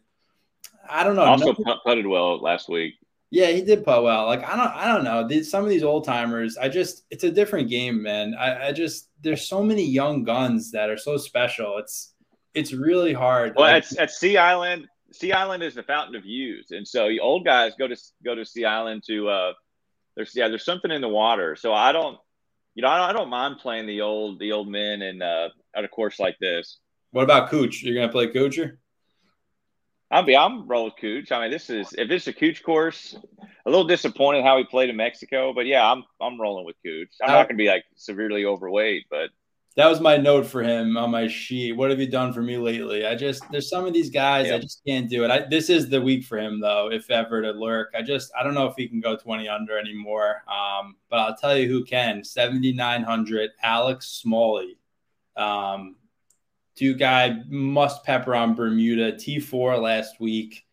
I 0.89 1.03
don't 1.03 1.17
know. 1.17 1.23
Also 1.23 1.55
putted 1.85 2.07
well 2.07 2.39
last 2.39 2.69
week. 2.69 2.95
Yeah, 3.35 3.51
he 3.57 3.63
did 3.63 3.85
putt 3.85 4.03
well. 4.03 4.27
Like 4.27 4.45
I 4.45 4.55
don't, 4.57 4.75
I 4.83 4.87
don't 4.93 5.05
know. 5.05 5.27
These, 5.27 5.51
some 5.51 5.65
of 5.65 5.71
these 5.71 5.83
old 5.83 6.05
timers, 6.05 6.57
I 6.57 6.69
just, 6.69 7.05
it's 7.11 7.25
a 7.25 7.31
different 7.31 7.69
game, 7.69 7.97
man. 8.03 8.35
I, 8.35 8.69
I 8.69 8.73
just, 8.73 9.11
there's 9.25 9.49
so 9.49 9.63
many 9.71 9.85
young 9.85 10.25
guns 10.25 10.71
that 10.71 10.89
are 10.89 10.99
so 11.09 11.17
special. 11.17 11.79
It's, 11.79 12.15
it's 12.55 12.73
really 12.73 13.13
hard. 13.13 13.55
Well, 13.57 13.73
like, 13.73 13.85
at, 13.93 13.99
at 13.99 14.11
Sea 14.11 14.37
Island, 14.37 14.87
Sea 15.11 15.33
Island 15.33 15.63
is 15.63 15.75
the 15.75 15.83
fountain 15.83 16.15
of 16.15 16.25
youth, 16.25 16.69
and 16.71 16.87
so 16.87 17.09
the 17.09 17.21
old 17.21 17.45
guys 17.45 17.73
go 17.79 17.87
to 17.89 17.97
go 18.25 18.35
to 18.35 18.45
Sea 18.45 18.67
Island 18.67 19.03
to. 19.09 19.29
uh 19.29 19.53
There's 20.17 20.33
yeah, 20.37 20.49
there's 20.49 20.65
something 20.65 20.93
in 20.93 21.01
the 21.01 21.09
water. 21.09 21.57
So 21.57 21.73
I 21.73 21.91
don't, 21.91 22.17
you 22.77 22.83
know, 22.83 22.89
I 22.89 22.99
don't, 22.99 23.11
I 23.11 23.13
don't 23.13 23.31
mind 23.41 23.59
playing 23.59 23.87
the 23.87 24.01
old 24.03 24.39
the 24.39 24.53
old 24.53 24.69
men 24.69 25.03
and 25.03 25.21
uh, 25.23 25.49
at 25.75 25.85
a 25.85 25.89
course 25.89 26.21
like 26.21 26.39
this. 26.39 26.79
What 27.11 27.25
about 27.25 27.51
Cooch? 27.51 27.83
You're 27.83 27.97
gonna 27.99 28.13
play 28.13 28.29
Kuchar? 28.29 28.79
I'm 30.11 30.27
be 30.27 30.37
I'm 30.37 30.67
roll 30.69 30.87
with 30.87 30.95
Cooch. 31.01 31.33
I 31.33 31.43
mean, 31.43 31.51
this 31.51 31.71
is 31.71 31.93
if 31.97 32.11
it's 32.11 32.27
a 32.27 32.33
Cooch 32.33 32.63
course, 32.63 33.17
a 33.67 33.71
little 33.71 33.87
disappointed 33.87 34.45
how 34.45 34.59
he 34.59 34.65
played 34.65 34.91
in 34.91 34.97
Mexico, 34.97 35.53
but 35.53 35.67
yeah, 35.67 35.91
I'm 35.91 36.05
I'm 36.21 36.41
rolling 36.41 36.67
with 36.67 36.77
Cooch. 36.85 37.11
I'm 37.23 37.33
not 37.33 37.49
gonna 37.49 37.59
be 37.59 37.69
like 37.69 37.85
severely 37.97 38.45
overweight, 38.45 39.07
but 39.11 39.31
that 39.77 39.89
was 39.89 40.01
my 40.01 40.17
note 40.17 40.47
for 40.47 40.63
him 40.63 40.97
on 40.97 41.11
my 41.11 41.27
sheet. 41.27 41.73
What 41.73 41.91
have 41.91 41.99
you 41.99 42.07
done 42.07 42.33
for 42.33 42.43
me 42.43 42.57
lately? 42.59 43.07
I 43.07 43.17
just 43.17 43.43
there's 43.51 43.69
some 43.69 43.87
of 43.87 43.93
these 43.93 44.11
guys 44.11 44.51
I 44.51 44.59
just 44.59 44.83
can't 44.87 45.11
do 45.11 45.25
it. 45.25 45.31
I, 45.31 45.47
this 45.49 45.69
is 45.69 45.89
the 45.89 46.01
week 46.01 46.25
for 46.25 46.39
him 46.39 46.61
though, 46.61 46.91
if 46.93 47.11
ever 47.11 47.43
to 47.43 47.51
lurk. 47.51 47.93
I 47.97 48.03
just 48.03 48.31
I 48.39 48.45
don't 48.45 48.55
know 48.55 48.67
if 48.67 48.75
he 48.77 48.87
can 48.87 49.01
go 49.01 49.17
20 49.17 49.49
under 49.49 49.77
anymore. 49.77 50.43
Um, 50.47 50.97
but 51.11 51.19
I'll 51.19 51.37
tell 51.37 51.57
you 51.57 51.69
who 51.69 51.85
can. 51.85 52.23
7900 52.23 53.51
Alex 53.63 54.07
Smalley. 54.07 54.79
Um, 55.37 55.97
Two 56.77 56.95
guy 56.95 57.37
must 57.49 58.05
pepper 58.05 58.35
on 58.35 58.55
Bermuda 58.55 59.13
T4 59.13 59.81
last 59.81 60.21
week. 60.21 60.67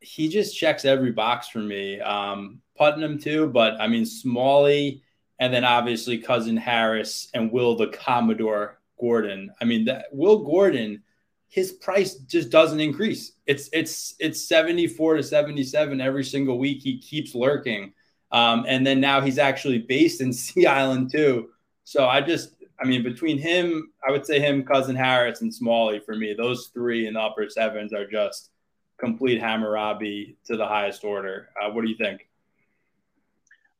He 0.00 0.28
just 0.28 0.56
checks 0.56 0.84
every 0.84 1.12
box 1.12 1.48
for 1.48 1.60
me. 1.60 2.00
Um, 2.00 2.60
Putnam 2.76 3.18
too, 3.18 3.48
but 3.48 3.80
I 3.80 3.88
mean 3.88 4.06
Smalley, 4.06 5.02
and 5.38 5.52
then 5.52 5.64
obviously 5.64 6.18
cousin 6.18 6.56
Harris 6.56 7.28
and 7.34 7.50
Will 7.50 7.76
the 7.76 7.88
Commodore 7.88 8.78
Gordon. 9.00 9.50
I 9.60 9.64
mean 9.64 9.86
that 9.86 10.06
Will 10.12 10.44
Gordon, 10.44 11.02
his 11.48 11.72
price 11.72 12.14
just 12.14 12.50
doesn't 12.50 12.80
increase. 12.80 13.32
It's 13.46 13.70
it's 13.72 14.14
it's 14.20 14.46
74 14.46 15.16
to 15.16 15.22
77 15.22 16.00
every 16.00 16.24
single 16.24 16.58
week. 16.58 16.82
He 16.82 16.98
keeps 16.98 17.34
lurking. 17.34 17.94
Um, 18.30 18.66
and 18.68 18.86
then 18.86 19.00
now 19.00 19.22
he's 19.22 19.38
actually 19.38 19.78
based 19.78 20.20
in 20.20 20.32
Sea 20.34 20.66
Island 20.66 21.10
too. 21.10 21.48
So 21.84 22.06
I 22.06 22.20
just 22.20 22.50
I 22.80 22.86
mean, 22.86 23.02
between 23.02 23.38
him, 23.38 23.90
I 24.06 24.12
would 24.12 24.24
say 24.24 24.38
him, 24.38 24.64
Cousin 24.64 24.94
Harris, 24.94 25.40
and 25.40 25.52
Smalley 25.52 25.98
for 25.98 26.14
me, 26.14 26.34
those 26.34 26.68
three 26.68 27.06
in 27.06 27.14
the 27.14 27.20
upper 27.20 27.48
sevens 27.48 27.92
are 27.92 28.06
just 28.06 28.50
complete 28.98 29.40
Hammurabi 29.40 30.36
to 30.46 30.56
the 30.56 30.66
highest 30.66 31.04
order. 31.04 31.48
Uh, 31.60 31.70
what 31.70 31.82
do 31.82 31.90
you 31.90 31.96
think? 31.96 32.28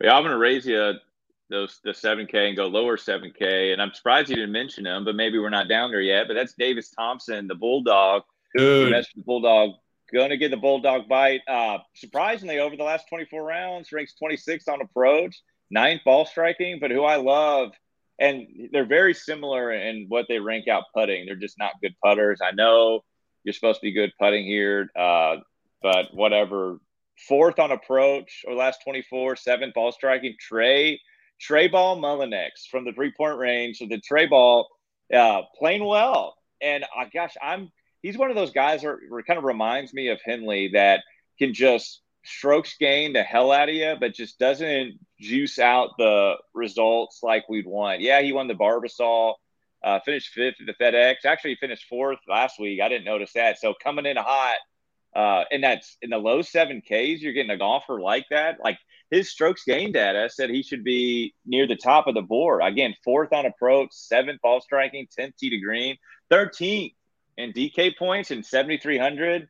Yeah, 0.01 0.17
I'm 0.17 0.23
going 0.23 0.33
to 0.33 0.39
raise 0.39 0.67
you 0.67 0.95
those 1.51 1.81
the 1.83 1.91
7K 1.91 2.49
and 2.49 2.57
go 2.57 2.67
lower 2.67 2.97
7K. 2.97 3.73
And 3.73 3.81
I'm 3.81 3.93
surprised 3.95 4.31
you 4.31 4.37
didn't 4.37 4.53
mention 4.53 4.87
him, 4.87 5.05
but 5.05 5.15
maybe 5.15 5.39
we're 5.39 5.49
not 5.49 5.69
down 5.69 5.91
there 5.91 6.01
yet. 6.01 6.27
But 6.29 6.35
that's 6.35 6.55
Davis 6.55 6.91
Thompson, 6.91 7.47
the 7.47 7.55
Bulldog. 7.55 8.23
Dude. 8.57 8.93
That's 8.93 9.13
the 9.15 9.23
Bulldog. 9.23 9.77
Going 10.13 10.31
to 10.31 10.37
get 10.37 10.51
the 10.51 10.57
Bulldog 10.57 11.09
bite. 11.09 11.43
Uh, 11.47 11.79
surprisingly, 11.95 12.59
over 12.59 12.77
the 12.77 12.85
last 12.85 13.09
24 13.09 13.43
rounds, 13.45 13.93
ranks 13.93 14.15
26th 14.21 14.69
on 14.69 14.81
approach, 14.81 15.37
ninth 15.71 16.03
ball 16.05 16.27
striking. 16.27 16.79
But 16.81 16.91
who 16.91 17.05
I 17.05 17.17
love– 17.17 17.73
and 18.19 18.47
they're 18.73 18.85
very 18.87 19.15
similar 19.15 19.73
in 19.73 20.07
what 20.09 20.27
they 20.29 20.39
rank 20.39 20.69
out 20.69 20.85
putting. 20.95 21.27
They're 21.27 21.37
just 21.37 21.59
not 21.59 21.73
good 21.81 21.95
putters. 22.05 22.41
I 22.43 22.53
know 22.53 23.05
you're 23.45 23.53
supposed 23.53 23.81
to 23.81 23.87
be 23.87 23.93
good 23.93 24.13
putting 24.19 24.45
here, 24.45 24.91
uh, 24.99 25.37
but 25.83 26.07
whatever. 26.13 26.79
Fourth 27.27 27.59
on 27.59 27.73
approach 27.73 28.45
or 28.47 28.55
last 28.55 28.81
24, 28.85 29.37
seventh 29.37 29.75
ball 29.75 29.91
striking. 29.91 30.37
Trey, 30.39 31.01
Trey 31.41 31.67
Ball 31.67 32.01
Mullinax 32.01 32.67
from 32.71 32.85
the 32.85 32.93
three 32.93 33.13
point 33.17 33.39
range. 33.39 33.79
So 33.79 33.87
the 33.87 34.01
Trey 34.01 34.27
Ball 34.27 34.69
uh, 35.13 35.43
playing 35.59 35.85
well. 35.85 36.37
And 36.61 36.85
uh, 36.85 37.07
gosh, 37.13 37.35
I'm 37.43 37.71
he's 38.03 38.19
one 38.19 38.31
of 38.31 38.37
those 38.37 38.53
guys 38.53 38.83
that 38.83 38.99
kind 39.27 39.39
of 39.39 39.45
reminds 39.45 39.93
me 39.93 40.09
of 40.09 40.21
Henley 40.25 40.71
that 40.75 41.01
can 41.39 41.55
just 41.55 42.03
strokes 42.25 42.77
gain 42.79 43.13
the 43.13 43.23
hell 43.23 43.53
out 43.53 43.69
of 43.69 43.75
you, 43.75 43.97
but 43.99 44.15
just 44.15 44.39
doesn't 44.39 44.99
juice 45.21 45.59
out 45.59 45.91
the 45.99 46.37
results 46.55 47.21
like 47.23 47.49
we'd 47.49 47.67
want. 47.67 48.01
Yeah, 48.01 48.23
he 48.23 48.33
won 48.33 48.49
the 48.49 48.55
Barbasol, 48.55 49.35
uh, 49.83 50.01
finished 50.05 50.33
fifth 50.33 50.57
at 50.61 50.67
the 50.67 50.85
FedEx. 50.85 51.25
Actually, 51.25 51.57
finished 51.57 51.87
fourth 51.89 52.19
last 52.29 52.59
week. 52.59 52.81
I 52.81 52.89
didn't 52.89 53.05
notice 53.05 53.33
that. 53.35 53.59
So 53.59 53.75
coming 53.83 54.07
in 54.07 54.17
hot, 54.17 54.59
uh, 55.15 55.45
and 55.51 55.65
that's 55.65 55.97
in 56.03 56.11
the 56.11 56.19
low 56.19 56.43
seven 56.43 56.81
Ks, 56.81 57.21
you're 57.21 57.33
getting 57.33 57.51
a 57.51 57.59
golfer 57.59 58.01
like 58.01 58.27
that. 58.31 58.59
Like 58.63 58.79
his 59.11 59.31
strokes 59.31 59.65
gain 59.65 59.93
data 59.93 60.29
said 60.31 60.51
he 60.51 60.63
should 60.63 60.85
be 60.85 61.35
near 61.47 61.67
the 61.67 61.77
top 61.77 62.07
of 62.07 62.15
the 62.15 62.23
board. 62.23 62.63
Again, 62.63 62.95
fourth 63.05 63.33
on 63.33 63.47
approach, 63.47 63.91
seventh 63.93 64.41
ball 64.43 64.61
striking, 64.61 65.09
10th 65.19 65.37
tee 65.37 65.51
to 65.51 65.59
green, 65.59 65.97
13th 66.31 66.95
in 67.37 67.53
DK 67.53 67.97
points 67.97 68.31
and 68.31 68.45
7,300 68.45 69.49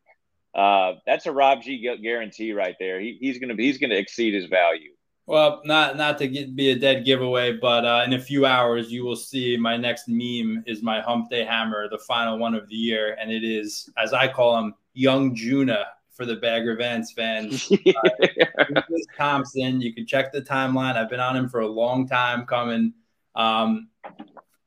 uh, 0.55 0.95
that's 1.07 1.27
a 1.27 1.33
Rob 1.33 1.63
G 1.63 1.97
guarantee 2.03 2.53
right 2.53 2.75
there. 2.79 3.01
He, 3.01 3.17
he's 3.21 3.39
gonna 3.39 3.55
he's 3.55 3.79
gonna 3.79 3.95
exceed 3.95 4.35
his 4.35 4.47
value. 4.47 4.91
Well, 5.29 5.61
not 5.67 5.99
not 5.99 6.17
to 6.19 6.27
get, 6.27 6.57
be 6.57 6.71
a 6.71 6.79
dead 6.79 7.05
giveaway, 7.05 7.53
but 7.53 7.85
uh, 7.85 8.03
in 8.07 8.15
a 8.15 8.19
few 8.19 8.47
hours 8.47 8.91
you 8.91 9.05
will 9.05 9.15
see 9.15 9.59
my 9.59 9.77
next 9.77 10.09
meme 10.09 10.65
is 10.67 10.83
my 10.83 11.03
Hump 11.03 11.29
Day 11.29 11.45
Hammer, 11.45 11.87
the 11.91 11.99
final 11.99 12.39
one 12.39 12.55
of 12.55 12.67
the 12.67 12.75
year, 12.75 13.15
and 13.21 13.31
it 13.31 13.45
is 13.45 13.91
as 13.99 14.15
I 14.15 14.27
call 14.33 14.59
him, 14.59 14.75
Young 14.95 15.37
Junuh 15.37 15.85
for 16.13 16.25
the 16.25 16.37
Bagger 16.37 16.77
Vance 16.77 17.13
fans. 17.13 17.71
uh, 17.87 18.81
Thompson, 19.19 19.83
you 19.83 19.93
can 19.93 20.07
check 20.07 20.33
the 20.33 20.41
timeline. 20.41 20.97
I've 20.97 21.11
been 21.11 21.21
on 21.21 21.37
him 21.37 21.51
for 21.51 21.61
a 21.61 21.69
long 21.69 22.09
time 22.09 22.47
coming. 22.47 22.95
Um, 23.37 23.91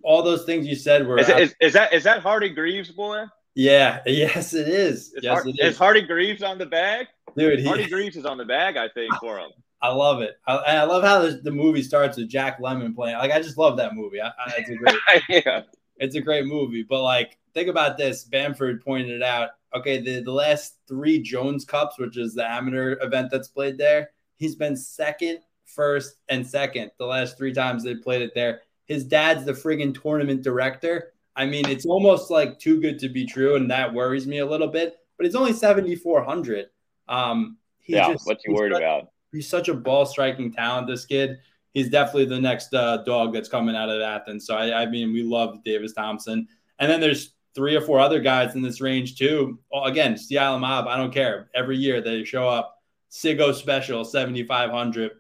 all 0.04 0.22
those 0.22 0.46
things 0.46 0.68
you 0.68 0.76
said 0.76 1.08
were. 1.08 1.18
Is, 1.18 1.30
is, 1.30 1.56
is 1.60 1.74
that 1.74 1.92
is 1.92 2.04
that 2.04 2.22
Hardy 2.22 2.50
Greaves 2.50 2.92
boy? 2.92 3.26
Yeah, 3.56 4.02
yes, 4.06 4.54
it 4.54 4.68
is. 4.68 5.12
Is, 5.14 5.24
yes, 5.24 5.34
Hard, 5.34 5.48
it 5.48 5.60
is. 5.60 5.72
is 5.72 5.78
Hardy 5.80 6.02
Greaves 6.04 6.44
on 6.44 6.60
the 6.60 6.68
bag? 6.68 7.08
Dude, 7.36 7.58
he, 7.58 7.66
Hardy 7.66 7.90
Greaves 7.90 8.16
is 8.16 8.26
on 8.26 8.38
the 8.38 8.46
bag, 8.46 8.78
I 8.78 8.90
think, 8.90 9.12
for 9.16 9.40
him. 9.40 9.50
I 9.82 9.90
love 9.90 10.22
it. 10.22 10.40
I, 10.46 10.56
I 10.58 10.84
love 10.84 11.04
how 11.04 11.22
the, 11.22 11.42
the, 11.44 11.52
movie 11.52 11.82
starts 11.82 12.18
with 12.18 12.30
Jack 12.30 12.60
Lemmon 12.60 12.94
playing. 12.94 13.18
Like, 13.18 13.32
I 13.32 13.42
just 13.42 13.58
love 13.58 13.78
that 13.78 13.96
movie. 13.96 14.22
I, 14.22 14.28
I, 14.28 14.54
it's 14.58 14.70
a 14.70 14.76
great, 14.76 14.96
yeah. 15.46 15.62
it's 15.98 16.16
a 16.16 16.22
great 16.22 16.46
movie. 16.46 16.84
But 16.84 17.02
like, 17.02 17.40
think 17.54 17.68
about 17.68 17.98
this. 17.98 18.24
Bamford 18.24 18.84
pointed 18.84 19.10
it 19.10 19.24
out. 19.24 19.50
Okay, 19.76 20.02
the, 20.02 20.22
the 20.22 20.32
last 20.32 20.76
three 20.88 21.20
Jones 21.20 21.66
Cups, 21.66 21.98
which 21.98 22.18
is 22.18 22.36
the 22.36 22.48
amateur 22.48 22.98
event 23.02 23.32
that's 23.32 23.48
played 23.48 23.78
there, 23.78 24.12
he's 24.38 24.56
been 24.56 24.76
second, 24.76 25.40
first, 25.66 26.18
and 26.30 26.46
second 26.46 26.92
the 26.98 27.06
last 27.06 27.38
three 27.38 27.54
times 27.54 27.84
they 27.84 27.96
played 27.96 28.22
it 28.22 28.34
there. 28.36 28.62
His 28.86 29.06
dad's 29.06 29.46
the 29.46 29.54
friggin' 29.54 30.00
tournament 30.00 30.44
director. 30.44 31.14
I 31.36 31.46
mean, 31.46 31.68
it's 31.70 31.86
almost 31.86 32.30
like 32.30 32.60
too 32.60 32.82
good 32.82 33.00
to 33.00 33.10
be 33.10 33.26
true, 33.26 33.56
and 33.56 33.72
that 33.72 33.94
worries 33.94 34.28
me 34.28 34.40
a 34.40 34.46
little 34.46 34.68
bit. 34.68 34.98
But 35.18 35.26
it's 35.26 35.36
only 35.36 35.54
seventy 35.54 35.96
four 35.96 36.24
hundred. 36.24 36.68
Um, 37.08 37.58
yeah, 37.88 38.12
just, 38.12 38.28
what 38.28 38.40
you 38.46 38.54
worried 38.54 38.74
about? 38.74 39.11
He's 39.32 39.48
such 39.48 39.70
a 39.70 39.74
ball 39.74 40.06
striking 40.06 40.52
talent. 40.52 40.88
This 40.88 41.06
kid, 41.06 41.40
he's 41.74 41.90
definitely 41.90 42.26
the 42.26 42.42
next 42.42 42.74
uh, 42.74 42.98
dog 42.98 43.34
that's 43.34 43.50
coming 43.50 43.76
out 43.76 43.90
of 43.90 44.02
Athens. 44.02 44.46
So 44.46 44.56
I, 44.56 44.84
I 44.84 44.86
mean, 44.86 45.14
we 45.14 45.24
love 45.24 45.64
Davis 45.64 45.94
Thompson, 45.94 46.48
and 46.80 46.92
then 46.92 47.00
there's 47.00 47.34
three 47.54 47.76
or 47.76 47.82
four 47.82 48.00
other 48.00 48.20
guys 48.20 48.56
in 48.56 48.62
this 48.62 48.82
range 48.82 49.16
too. 49.18 49.60
Again, 49.84 50.18
Sea 50.18 50.38
Island 50.38 50.62
Mob, 50.62 50.88
I 50.88 50.98
don't 50.98 51.14
care. 51.14 51.50
Every 51.54 51.78
year 51.78 52.02
they 52.02 52.24
show 52.24 52.48
up. 52.48 52.78
Sigo 53.12 53.54
Special, 53.54 54.06
7,500. 54.06 55.12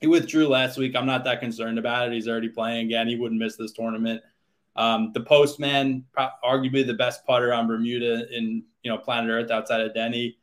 He 0.00 0.06
withdrew 0.06 0.48
last 0.48 0.78
week. 0.78 0.96
I'm 0.96 1.06
not 1.06 1.24
that 1.24 1.40
concerned 1.40 1.78
about 1.78 2.08
it. 2.08 2.14
He's 2.14 2.26
already 2.26 2.48
playing 2.48 2.86
again. 2.86 3.06
He 3.06 3.16
wouldn't 3.16 3.40
miss 3.40 3.56
this 3.56 3.72
tournament. 3.72 4.22
Um, 4.74 5.12
the 5.12 5.20
Postman, 5.20 6.04
arguably 6.44 6.86
the 6.86 6.94
best 6.94 7.24
putter 7.26 7.52
on 7.52 7.66
Bermuda 7.66 8.26
in 8.36 8.64
you 8.82 8.90
know 8.90 8.98
planet 8.98 9.30
Earth 9.30 9.50
outside 9.50 9.82
of 9.82 9.94
Denny, 9.94 10.38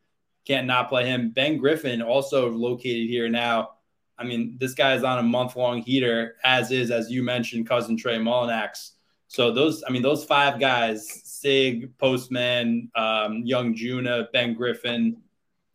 can't 0.48 0.68
not 0.68 0.90
play 0.90 1.06
him. 1.06 1.30
Ben 1.30 1.58
Griffin, 1.58 2.02
also 2.02 2.50
located 2.50 3.10
here 3.10 3.30
now. 3.30 3.72
I 4.18 4.24
mean, 4.24 4.58
this 4.60 4.74
guy 4.74 4.94
is 4.94 5.04
on 5.04 5.20
a 5.20 5.24
month 5.24 5.56
long 5.56 5.82
heater, 5.82 6.36
as 6.44 6.72
is, 6.72 6.90
as 6.90 7.12
you 7.12 7.22
mentioned, 7.22 7.68
cousin 7.68 7.98
Trey 7.98 8.18
Mullinax. 8.18 8.92
So 9.28 9.52
those, 9.52 9.84
I 9.88 9.92
mean, 9.92 10.02
those 10.02 10.24
five 10.24 10.60
guys, 10.60 11.08
Sig, 11.26 11.96
Postman, 11.98 12.90
um, 12.96 13.44
Young 13.46 13.76
Juna, 13.76 14.30
Ben 14.32 14.54
Griffin, 14.54 15.18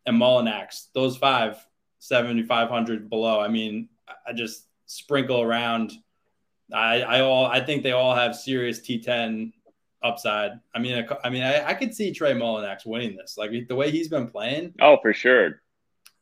and 0.07 0.21
Mullinax, 0.21 0.87
those 0.95 1.17
five, 1.17 1.64
7,500 1.99 3.09
below. 3.09 3.38
I 3.38 3.47
mean, 3.49 3.88
I 4.26 4.33
just 4.33 4.67
sprinkle 4.87 5.43
around– 5.43 5.93
I, 6.73 7.02
I 7.02 7.21
all 7.21 7.47
I 7.47 7.61
think 7.61 7.83
they 7.83 7.93
all 7.93 8.14
have 8.14 8.35
serious 8.35 8.81
T10 8.81 9.52
upside. 10.04 10.52
I 10.75 10.78
mean, 10.78 10.94
I, 10.99 11.16
I 11.25 11.30
mean, 11.30 11.42
I, 11.42 11.68
I, 11.68 11.75
could 11.75 11.94
see 11.94 12.12
Trey 12.12 12.32
Mullinax 12.32 12.85
winning 12.87 13.16
this. 13.16 13.37
Like 13.37 13.50
the 13.68 13.75
way 13.75 13.90
he's 13.90 14.09
been 14.09 14.28
playing. 14.28 14.75
Oh, 14.80 14.99
for 15.00 15.12
sure. 15.12 15.62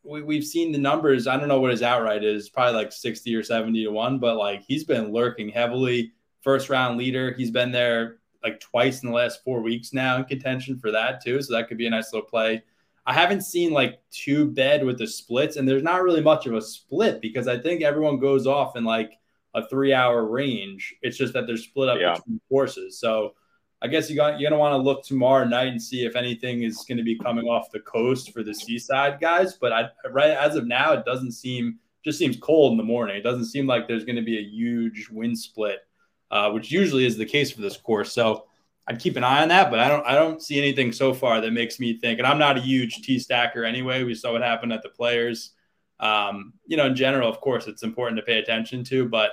We, 0.03 0.23
we've 0.23 0.45
seen 0.45 0.73
the 0.73 0.79
numbers. 0.79 1.27
I 1.27 1.37
don't 1.37 1.49
know 1.49 1.61
what 1.61 1.71
his 1.71 1.83
outright 1.83 2.25
is, 2.25 2.49
probably 2.49 2.75
like 2.75 2.93
60 2.93 3.35
or 3.35 3.43
70 3.43 3.85
to 3.85 3.91
one, 3.91 4.19
but 4.19 4.37
like 4.37 4.63
he's 4.63 4.85
been 4.85 5.13
lurking 5.13 5.49
heavily. 5.49 6.13
First 6.43 6.71
round 6.71 6.99
leader. 6.99 7.35
He's 7.37 7.51
been 7.51 7.71
there 7.73 8.19
like 8.43 8.61
twice 8.61 9.03
in 9.03 9.11
the 9.11 9.15
last 9.15 9.45
four 9.45 9.61
weeks 9.61 9.93
now 9.93 10.17
in 10.17 10.25
contention 10.25 10.79
for 10.79 10.91
that 10.91 11.23
too. 11.23 11.43
So 11.43 11.55
that 11.55 11.69
could 11.69 11.79
be 11.79 11.87
a 11.87 11.91
nice 11.91 12.13
little 12.13 12.29
play. 12.29 12.63
I 13.07 13.13
haven't 13.13 13.43
seen 13.43 13.73
like 13.73 14.01
too 14.11 14.47
bad 14.47 14.85
with 14.85 14.99
the 14.99 15.07
splits, 15.07 15.57
and 15.57 15.69
there's 15.69 15.83
not 15.83 16.03
really 16.03 16.21
much 16.21 16.47
of 16.47 16.55
a 16.55 16.61
split 16.61 17.21
because 17.21 17.49
I 17.49 17.59
think 17.59 17.83
everyone 17.83 18.19
goes 18.19 18.47
off 18.47 18.77
in 18.77 18.85
like 18.85 19.13
a 19.55 19.67
three 19.69 19.93
hour 19.93 20.25
range. 20.25 20.95
It's 21.03 21.17
just 21.17 21.33
that 21.35 21.47
they're 21.47 21.57
split 21.57 21.89
up 21.89 21.99
yeah. 22.01 22.15
between 22.15 22.41
courses. 22.49 22.99
So 22.99 23.35
I 23.83 23.89
guess 23.89 24.11
you 24.11 24.17
got 24.17 24.39
you're 24.39 24.51
gonna 24.51 24.61
want 24.61 24.73
to 24.73 24.79
look 24.79 25.05
tomorrow 25.05 25.45
night 25.45 25.69
and 25.69 25.81
see 25.81 26.05
if 26.05 26.17
anything 26.17 26.63
is 26.63 26.85
going 26.87 26.99
to 26.99 27.05
be 27.05 27.19
coming 27.19 27.47
off 27.47 27.71
the 27.71 27.81
coast 27.81 28.33
for 28.33 28.43
the 28.43 28.55
seaside 28.55 29.21
guys. 29.21 29.55
But 29.55 29.73
I 29.73 29.89
right 30.11 30.31
as 30.31 30.57
of 30.57 30.67
now, 30.67 30.93
it 30.93 31.05
doesn't 31.05 31.33
seem 31.33 31.79
just 32.05 32.19
seems 32.19 32.37
cold 32.37 32.73
in 32.73 32.79
the 32.79 32.85
morning. 32.85 33.17
It 33.17 33.23
doesn't 33.23 33.47
seem 33.47 33.67
like 33.67 33.87
there's 33.87 34.05
going 34.05 34.17
to 34.17 34.23
be 34.23 34.39
a 34.39 34.43
huge 34.43 35.09
wind 35.11 35.39
split, 35.39 35.81
uh, 36.31 36.51
which 36.51 36.71
usually 36.71 37.07
is 37.07 37.17
the 37.17 37.27
case 37.27 37.51
for 37.51 37.61
this 37.61 37.77
course. 37.77 38.13
So 38.13 38.47
I'd 38.87 38.99
keep 38.99 39.17
an 39.17 39.25
eye 39.25 39.43
on 39.43 39.49
that, 39.49 39.71
but 39.71 39.79
I 39.79 39.89
don't 39.89 40.07
I 40.07 40.15
don't 40.15 40.43
see 40.43 40.59
anything 40.59 40.93
so 40.93 41.15
far 41.15 41.41
that 41.41 41.53
makes 41.53 41.81
me 41.81 41.99
think. 41.99 42.19
And 42.19 42.27
I'm 42.27 42.39
not 42.39 42.59
a 42.59 42.61
huge 42.61 43.03
T 43.03 43.19
stacker 43.19 43.65
anyway. 43.65 44.05
We 44.05 44.15
saw 44.15 44.33
what 44.33 44.43
happened 44.43 44.73
at 44.73 44.83
the 44.83 44.89
Players. 44.91 45.53
Um, 46.01 46.55
you 46.67 46.77
know, 46.77 46.87
in 46.87 46.97
general, 46.97 47.29
of 47.29 47.41
course, 47.41 47.67
it's 47.67 47.83
important 47.83 48.19
to 48.19 48.25
pay 48.25 48.39
attention 48.39 48.85
to. 48.85 49.09
But 49.09 49.33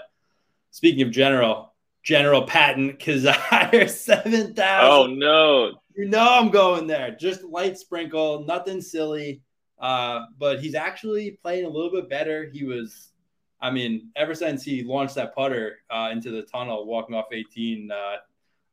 speaking 0.72 1.02
of 1.02 1.12
general, 1.12 1.74
General 2.08 2.44
Patton 2.44 2.94
Kizzire, 2.94 3.90
7,000. 3.90 4.56
Oh, 4.58 5.08
no. 5.08 5.74
You 5.94 6.08
know 6.08 6.26
I'm 6.26 6.50
going 6.50 6.88
there. 6.88 7.12
Just 7.12 7.44
light 7.44 7.78
sprinkle, 7.78 8.46
nothing 8.46 8.80
silly. 8.80 9.42
Uh, 9.78 10.22
but 10.40 10.62
he's 10.62 10.74
actually 10.74 11.32
playing 11.32 11.66
a 11.66 11.70
little 11.70 11.92
bit 11.92 12.10
better. 12.10 12.50
He 12.50 12.64
was, 12.64 13.12
I 13.60 13.72
mean, 13.72 14.10
ever 14.16 14.34
since 14.36 14.64
he 14.64 14.84
launched 14.84 15.16
that 15.16 15.36
putter 15.36 15.80
uh, 15.90 16.08
into 16.14 16.32
the 16.32 16.44
tunnel, 16.44 16.86
walking 16.86 17.14
off 17.14 17.26
18, 17.34 17.92
uh, 17.92 17.94
I 17.94 18.18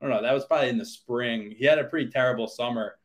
don't 0.00 0.10
know, 0.10 0.22
that 0.22 0.32
was 0.32 0.44
probably 0.44 0.68
in 0.68 0.78
the 0.78 0.86
spring. 0.86 1.52
He 1.58 1.64
had 1.64 1.80
a 1.80 1.84
pretty 1.84 2.12
terrible 2.12 2.46
summer, 2.46 2.98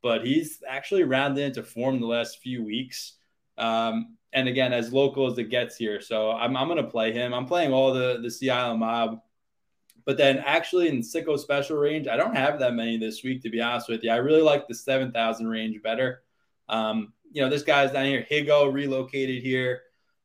but 0.00 0.24
he's 0.24 0.62
actually 0.68 1.02
rounded 1.02 1.42
into 1.42 1.64
form 1.64 1.98
the 1.98 2.06
last 2.06 2.38
few 2.38 2.62
weeks. 2.64 3.14
Um, 3.58 4.16
and 4.32 4.46
again, 4.46 4.72
as 4.72 4.92
local 4.92 5.26
as 5.26 5.38
it 5.38 5.50
gets 5.50 5.76
here. 5.76 6.00
So 6.00 6.30
I'm, 6.30 6.56
I'm 6.56 6.68
going 6.68 6.80
to 6.80 6.88
play 6.88 7.12
him. 7.12 7.34
I'm 7.34 7.46
playing 7.46 7.72
all 7.72 7.92
the, 7.92 8.20
the 8.22 8.30
Sea 8.30 8.50
Island 8.50 8.78
mob. 8.78 9.18
But 10.04 10.16
then 10.16 10.38
actually 10.38 10.88
in 10.88 11.00
Sicko 11.00 11.38
special 11.38 11.76
range, 11.76 12.08
I 12.08 12.16
don't 12.16 12.34
have 12.34 12.58
that 12.58 12.74
many 12.74 12.96
this 12.96 13.22
week, 13.22 13.42
to 13.42 13.50
be 13.50 13.60
honest 13.60 13.88
with 13.88 14.02
you. 14.02 14.10
I 14.10 14.16
really 14.16 14.42
like 14.42 14.66
the 14.66 14.74
7,000 14.74 15.46
range 15.46 15.80
better. 15.82 16.22
Um, 16.68 17.12
you 17.30 17.42
know, 17.42 17.48
this 17.48 17.62
guy's 17.62 17.92
down 17.92 18.06
here. 18.06 18.26
Higo 18.30 18.72
relocated 18.72 19.42
here. 19.42 19.82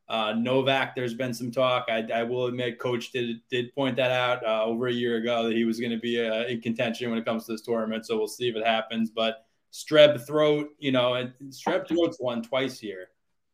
Uh, 0.10 0.34
Novak, 0.34 0.96
there's 0.96 1.14
been 1.14 1.34
some 1.34 1.52
talk. 1.52 1.88
I, 1.90 2.08
I, 2.14 2.24
will 2.24 2.46
admit, 2.46 2.80
Coach 2.80 3.12
did 3.12 3.42
did 3.50 3.76
point 3.76 3.98
that 3.98 4.12
out 4.12 4.46
uh, 4.46 4.64
over 4.64 4.88
a 4.88 4.94
year 4.94 5.18
ago 5.18 5.44
that 5.44 5.56
he 5.56 5.66
was 5.66 5.82
going 5.82 5.92
to 5.92 6.00
be 6.00 6.26
uh, 6.26 6.46
in 6.46 6.62
contention 6.62 7.10
when 7.10 7.20
it 7.20 7.26
comes 7.26 7.46
to 7.46 7.52
this 7.52 7.62
tournament. 7.62 8.06
So 8.06 8.18
we'll 8.18 8.30
see 8.30 8.48
if 8.48 8.56
it 8.56 8.66
happens. 8.66 9.10
But 9.10 9.46
Streb 9.74 10.26
Throat, 10.26 10.70
you 10.80 10.94
know, 10.94 11.16
and 11.16 11.34
Streb 11.50 11.90
Throat's 11.90 12.20
won 12.22 12.42
twice 12.42 12.80
here. 12.80 13.10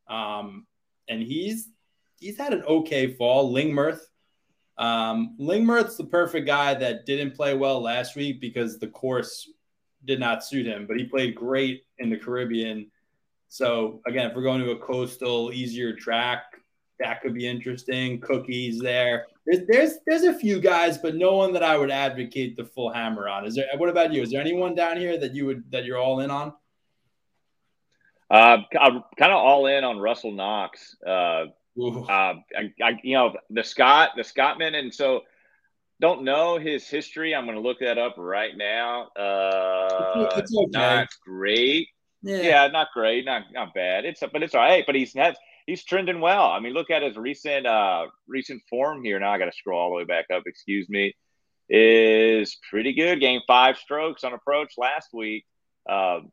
Um, 0.07 0.67
and 1.09 1.23
he's 1.23 1.69
he's 2.19 2.38
had 2.38 2.53
an 2.53 2.63
okay 2.63 3.13
fall. 3.13 3.51
Lingmerth, 3.51 4.01
um, 4.77 5.36
Lingmerth's 5.39 5.97
the 5.97 6.05
perfect 6.05 6.47
guy 6.47 6.73
that 6.73 7.05
didn't 7.05 7.36
play 7.36 7.55
well 7.55 7.81
last 7.81 8.15
week 8.15 8.41
because 8.41 8.79
the 8.79 8.88
course 8.88 9.49
did 10.05 10.19
not 10.19 10.43
suit 10.43 10.65
him, 10.65 10.86
but 10.88 10.97
he 10.97 11.05
played 11.05 11.36
great 11.36 11.83
in 11.99 12.09
the 12.09 12.17
Caribbean. 12.17 12.89
So 13.49 14.01
again, 14.07 14.29
if 14.29 14.36
we're 14.36 14.43
going 14.43 14.62
to 14.62 14.71
a 14.71 14.79
coastal, 14.79 15.51
easier 15.53 15.95
track, 15.95 16.43
that 16.99 17.21
could 17.21 17.33
be 17.33 17.47
interesting. 17.47 18.19
Cookies 18.19 18.79
there. 18.79 19.27
There's, 19.45 19.67
there's 19.67 19.93
there's 20.07 20.23
a 20.23 20.33
few 20.33 20.59
guys, 20.59 20.97
but 20.97 21.15
no 21.15 21.36
one 21.36 21.53
that 21.53 21.63
I 21.63 21.77
would 21.77 21.91
advocate 21.91 22.55
the 22.55 22.65
full 22.65 22.91
hammer 22.91 23.27
on. 23.27 23.45
Is 23.45 23.55
there? 23.55 23.67
What 23.77 23.89
about 23.89 24.13
you? 24.13 24.21
Is 24.21 24.31
there 24.31 24.41
anyone 24.41 24.73
down 24.73 24.97
here 24.97 25.17
that 25.17 25.36
you 25.36 25.45
would 25.45 25.69
that 25.71 25.86
you're 25.86 25.97
all 25.97 26.21
in 26.21 26.31
on? 26.31 26.53
Uh, 28.31 28.59
I'm 28.79 29.03
kind 29.17 29.31
of 29.31 29.38
all 29.38 29.67
in 29.67 29.83
on 29.83 29.99
Russell 29.99 30.31
Knox. 30.31 30.95
Uh, 31.05 31.45
uh, 31.79 32.36
I, 32.55 32.73
I, 32.81 32.99
you 33.03 33.15
know, 33.15 33.36
the 33.49 33.63
Scott, 33.63 34.12
the 34.15 34.23
Scottman, 34.23 34.75
and 34.75 34.93
so 34.93 35.21
don't 35.99 36.23
know 36.23 36.57
his 36.57 36.88
history. 36.88 37.33
I'm 37.33 37.45
going 37.45 37.55
to 37.55 37.62
look 37.62 37.79
that 37.79 37.97
up 37.97 38.15
right 38.17 38.55
now. 38.55 39.07
Uh, 39.15 40.29
it's 40.38 40.55
okay. 40.55 40.69
Not 40.71 41.07
great. 41.25 41.88
Yeah. 42.21 42.41
yeah. 42.41 42.67
not 42.67 42.89
great, 42.93 43.25
not 43.25 43.43
not 43.53 43.73
bad. 43.73 44.05
It's 44.05 44.21
but 44.21 44.43
it's 44.43 44.55
all 44.55 44.62
right. 44.62 44.86
But 44.86 44.95
he's 44.95 45.13
has, 45.13 45.36
he's 45.65 45.83
trending 45.83 46.19
well. 46.19 46.47
I 46.47 46.59
mean, 46.59 46.73
look 46.73 46.89
at 46.89 47.03
his 47.03 47.17
recent 47.17 47.65
uh 47.65 48.07
recent 48.27 48.62
form 48.69 49.03
here. 49.03 49.19
Now 49.19 49.31
I 49.31 49.38
got 49.38 49.45
to 49.45 49.51
scroll 49.51 49.79
all 49.79 49.89
the 49.89 49.95
way 49.95 50.03
back 50.03 50.25
up. 50.33 50.43
Excuse 50.45 50.89
me. 50.89 51.15
Is 51.69 52.57
pretty 52.69 52.93
good. 52.93 53.19
Game 53.19 53.41
five 53.47 53.77
strokes 53.77 54.23
on 54.23 54.33
approach 54.33 54.73
last 54.77 55.09
week. 55.13 55.45
Um, 55.89 56.31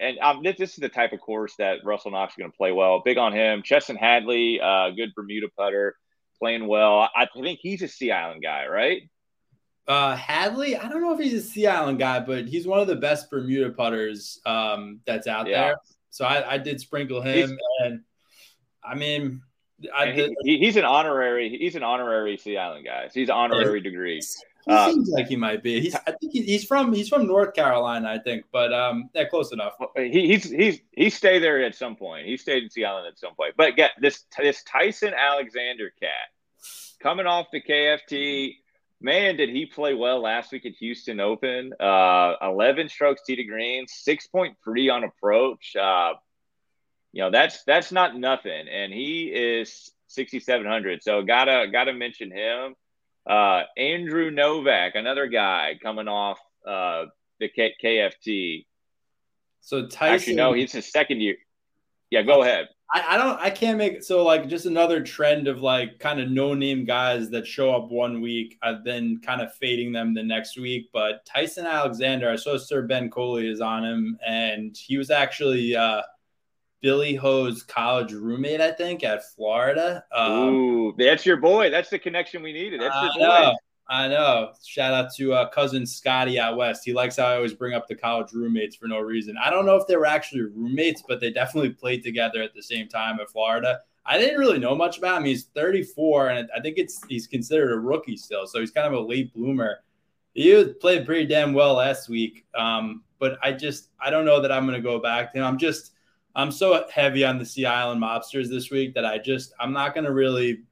and 0.00 0.18
um, 0.18 0.42
this, 0.42 0.56
this, 0.56 0.70
is 0.70 0.76
the 0.76 0.88
type 0.88 1.12
of 1.12 1.20
course 1.20 1.54
that 1.58 1.84
Russell 1.84 2.10
Knox 2.10 2.32
is 2.32 2.36
going 2.38 2.50
to 2.50 2.56
play 2.56 2.72
well. 2.72 3.02
Big 3.04 3.18
on 3.18 3.32
him. 3.32 3.62
Chesson 3.62 3.96
Hadley, 3.96 4.60
uh, 4.60 4.90
good 4.90 5.14
Bermuda 5.14 5.48
putter, 5.56 5.94
playing 6.38 6.66
well. 6.66 7.08
I, 7.14 7.26
think 7.26 7.60
he's 7.62 7.82
a 7.82 7.88
Sea 7.88 8.12
Island 8.12 8.42
guy, 8.42 8.66
right? 8.66 9.02
Uh, 9.86 10.16
Hadley, 10.16 10.76
I 10.76 10.88
don't 10.88 11.02
know 11.02 11.12
if 11.12 11.20
he's 11.20 11.34
a 11.34 11.42
Sea 11.42 11.66
Island 11.66 11.98
guy, 11.98 12.20
but 12.20 12.46
he's 12.46 12.66
one 12.66 12.80
of 12.80 12.86
the 12.86 12.96
best 12.96 13.30
Bermuda 13.30 13.70
putters 13.70 14.40
um, 14.46 15.00
that's 15.06 15.26
out 15.26 15.46
yeah. 15.46 15.66
there. 15.66 15.76
So 16.10 16.24
I, 16.24 16.54
I, 16.54 16.58
did 16.58 16.80
sprinkle 16.80 17.20
him, 17.20 17.50
he's, 17.50 17.58
and 17.84 18.00
I 18.82 18.94
mean, 18.94 19.42
I 19.94 20.10
he, 20.10 20.58
he's 20.58 20.76
an 20.76 20.84
honorary. 20.84 21.56
He's 21.56 21.76
an 21.76 21.82
honorary 21.82 22.36
Sea 22.36 22.56
Island 22.56 22.84
guy. 22.84 23.06
So 23.08 23.20
he's 23.20 23.28
an 23.28 23.36
honorary 23.36 23.80
degree. 23.80 24.20
He 24.66 24.72
uh, 24.72 24.90
seems 24.90 25.08
like 25.08 25.26
he 25.26 25.36
might 25.36 25.62
be. 25.62 25.80
He's, 25.80 25.94
I 25.94 26.12
think 26.12 26.32
he's 26.32 26.64
from 26.64 26.92
he's 26.92 27.08
from 27.08 27.26
North 27.26 27.54
Carolina, 27.54 28.08
I 28.10 28.18
think, 28.18 28.44
but 28.52 28.72
um, 28.72 29.10
yeah, 29.14 29.24
close 29.24 29.52
enough. 29.52 29.74
He, 29.96 30.28
he's 30.28 30.50
he's 30.50 30.80
he 30.92 31.10
stayed 31.10 31.42
there 31.42 31.64
at 31.64 31.74
some 31.74 31.96
point. 31.96 32.26
He 32.26 32.36
stayed 32.36 32.64
in 32.64 32.70
Sea 32.70 32.84
Island 32.84 33.08
at 33.08 33.18
some 33.18 33.34
point. 33.34 33.54
But 33.56 33.76
get 33.76 33.92
this 34.00 34.24
this 34.38 34.62
Tyson 34.64 35.14
Alexander 35.14 35.92
cat 36.00 36.10
coming 37.00 37.26
off 37.26 37.46
the 37.52 37.62
KFT. 37.62 38.56
Man, 39.02 39.36
did 39.36 39.48
he 39.48 39.64
play 39.64 39.94
well 39.94 40.20
last 40.20 40.52
week 40.52 40.66
at 40.66 40.72
Houston 40.72 41.20
Open? 41.20 41.72
Uh, 41.80 42.34
Eleven 42.42 42.90
strokes 42.90 43.22
tee 43.26 43.36
to 43.36 43.44
green, 43.44 43.86
six 43.88 44.26
point 44.26 44.56
three 44.62 44.90
on 44.90 45.04
approach. 45.04 45.74
Uh, 45.74 46.12
you 47.12 47.22
know 47.22 47.30
that's 47.30 47.64
that's 47.64 47.92
not 47.92 48.16
nothing, 48.16 48.68
and 48.68 48.92
he 48.92 49.32
is 49.34 49.90
sixty 50.06 50.38
seven 50.38 50.66
hundred. 50.66 51.02
So 51.02 51.22
gotta 51.22 51.68
gotta 51.72 51.94
mention 51.94 52.30
him. 52.30 52.74
Uh, 53.28 53.62
Andrew 53.76 54.30
Novak, 54.30 54.94
another 54.94 55.26
guy 55.26 55.78
coming 55.82 56.08
off 56.08 56.38
uh, 56.66 57.04
the 57.38 57.48
K- 57.48 57.74
KFT. 57.82 58.66
So 59.60 59.86
Tyson, 59.86 60.14
actually, 60.14 60.34
no, 60.36 60.52
he's 60.52 60.72
his 60.72 60.90
second 60.90 61.20
year. 61.20 61.36
Yeah, 62.10 62.22
go 62.22 62.42
ahead. 62.42 62.68
I, 62.92 63.14
I 63.14 63.18
don't. 63.18 63.38
I 63.38 63.50
can't 63.50 63.78
make 63.78 64.02
so 64.02 64.24
like 64.24 64.48
just 64.48 64.66
another 64.66 65.02
trend 65.02 65.46
of 65.46 65.60
like 65.60 65.98
kind 66.00 66.18
of 66.20 66.30
no 66.30 66.54
name 66.54 66.84
guys 66.84 67.30
that 67.30 67.46
show 67.46 67.74
up 67.74 67.90
one 67.90 68.20
week, 68.20 68.58
and 68.62 68.78
uh, 68.78 68.80
then 68.84 69.20
kind 69.24 69.40
of 69.40 69.54
fading 69.54 69.92
them 69.92 70.12
the 70.12 70.22
next 70.22 70.58
week. 70.58 70.88
But 70.92 71.24
Tyson 71.24 71.66
Alexander, 71.66 72.30
I 72.30 72.36
saw 72.36 72.56
Sir 72.56 72.82
Ben 72.82 73.10
Coley 73.10 73.48
is 73.48 73.60
on 73.60 73.84
him, 73.84 74.18
and 74.26 74.76
he 74.76 74.96
was 74.96 75.10
actually. 75.10 75.76
uh 75.76 76.02
Billy 76.80 77.14
Ho's 77.14 77.62
college 77.62 78.12
roommate, 78.12 78.60
I 78.60 78.72
think, 78.72 79.04
at 79.04 79.22
Florida. 79.34 80.04
Um, 80.12 80.48
Ooh, 80.48 80.94
that's 80.96 81.26
your 81.26 81.36
boy. 81.36 81.70
That's 81.70 81.90
the 81.90 81.98
connection 81.98 82.42
we 82.42 82.52
needed. 82.52 82.80
That's 82.80 82.94
your 82.94 83.04
I 83.04 83.14
boy. 83.14 83.44
Know, 83.46 83.56
I 83.88 84.08
know. 84.08 84.52
Shout 84.64 84.94
out 84.94 85.12
to 85.16 85.34
uh, 85.34 85.50
cousin 85.50 85.84
Scotty 85.84 86.38
out 86.38 86.56
west. 86.56 86.82
He 86.84 86.92
likes 86.92 87.16
how 87.16 87.26
I 87.26 87.36
always 87.36 87.54
bring 87.54 87.74
up 87.74 87.88
the 87.88 87.96
college 87.96 88.32
roommates 88.32 88.76
for 88.76 88.86
no 88.86 89.00
reason. 89.00 89.36
I 89.42 89.50
don't 89.50 89.66
know 89.66 89.76
if 89.76 89.86
they 89.86 89.96
were 89.96 90.06
actually 90.06 90.42
roommates, 90.42 91.02
but 91.06 91.20
they 91.20 91.30
definitely 91.30 91.70
played 91.70 92.02
together 92.02 92.40
at 92.40 92.54
the 92.54 92.62
same 92.62 92.88
time 92.88 93.18
at 93.20 93.28
Florida. 93.28 93.80
I 94.06 94.16
didn't 94.16 94.38
really 94.38 94.58
know 94.58 94.74
much 94.74 94.98
about 94.98 95.18
him. 95.18 95.24
He's 95.24 95.44
34, 95.54 96.30
and 96.30 96.48
I 96.56 96.60
think 96.60 96.78
it's 96.78 97.04
he's 97.08 97.26
considered 97.26 97.72
a 97.72 97.78
rookie 97.78 98.16
still, 98.16 98.46
so 98.46 98.60
he's 98.60 98.70
kind 98.70 98.86
of 98.86 98.94
a 98.94 99.00
late 99.00 99.34
bloomer. 99.34 99.80
He 100.32 100.64
played 100.80 101.04
pretty 101.04 101.26
damn 101.26 101.52
well 101.52 101.74
last 101.74 102.08
week, 102.08 102.46
um, 102.54 103.02
but 103.18 103.38
I 103.42 103.52
just 103.52 103.88
I 104.00 104.10
don't 104.10 104.24
know 104.24 104.40
that 104.40 104.52
I'm 104.52 104.66
going 104.66 104.80
to 104.80 104.82
go 104.82 105.00
back 105.00 105.32
to 105.32 105.38
him. 105.38 105.44
I'm 105.44 105.58
just 105.58 105.92
I'm 106.34 106.52
so 106.52 106.86
heavy 106.92 107.24
on 107.24 107.38
the 107.38 107.44
Sea 107.44 107.66
Island 107.66 108.02
mobsters 108.02 108.48
this 108.48 108.70
week 108.70 108.94
that 108.94 109.04
I 109.04 109.18
just 109.18 109.52
I'm 109.58 109.72
not 109.72 109.94
gonna 109.94 110.12
really 110.12 110.62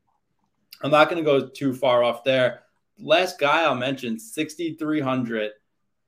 I'm 0.82 0.90
not 0.90 1.08
gonna 1.08 1.22
go 1.22 1.48
too 1.48 1.74
far 1.74 2.02
off 2.02 2.24
there. 2.24 2.62
Last 2.98 3.38
guy 3.38 3.62
I'll 3.62 3.74
mention, 3.74 4.18
6,300. 4.18 5.52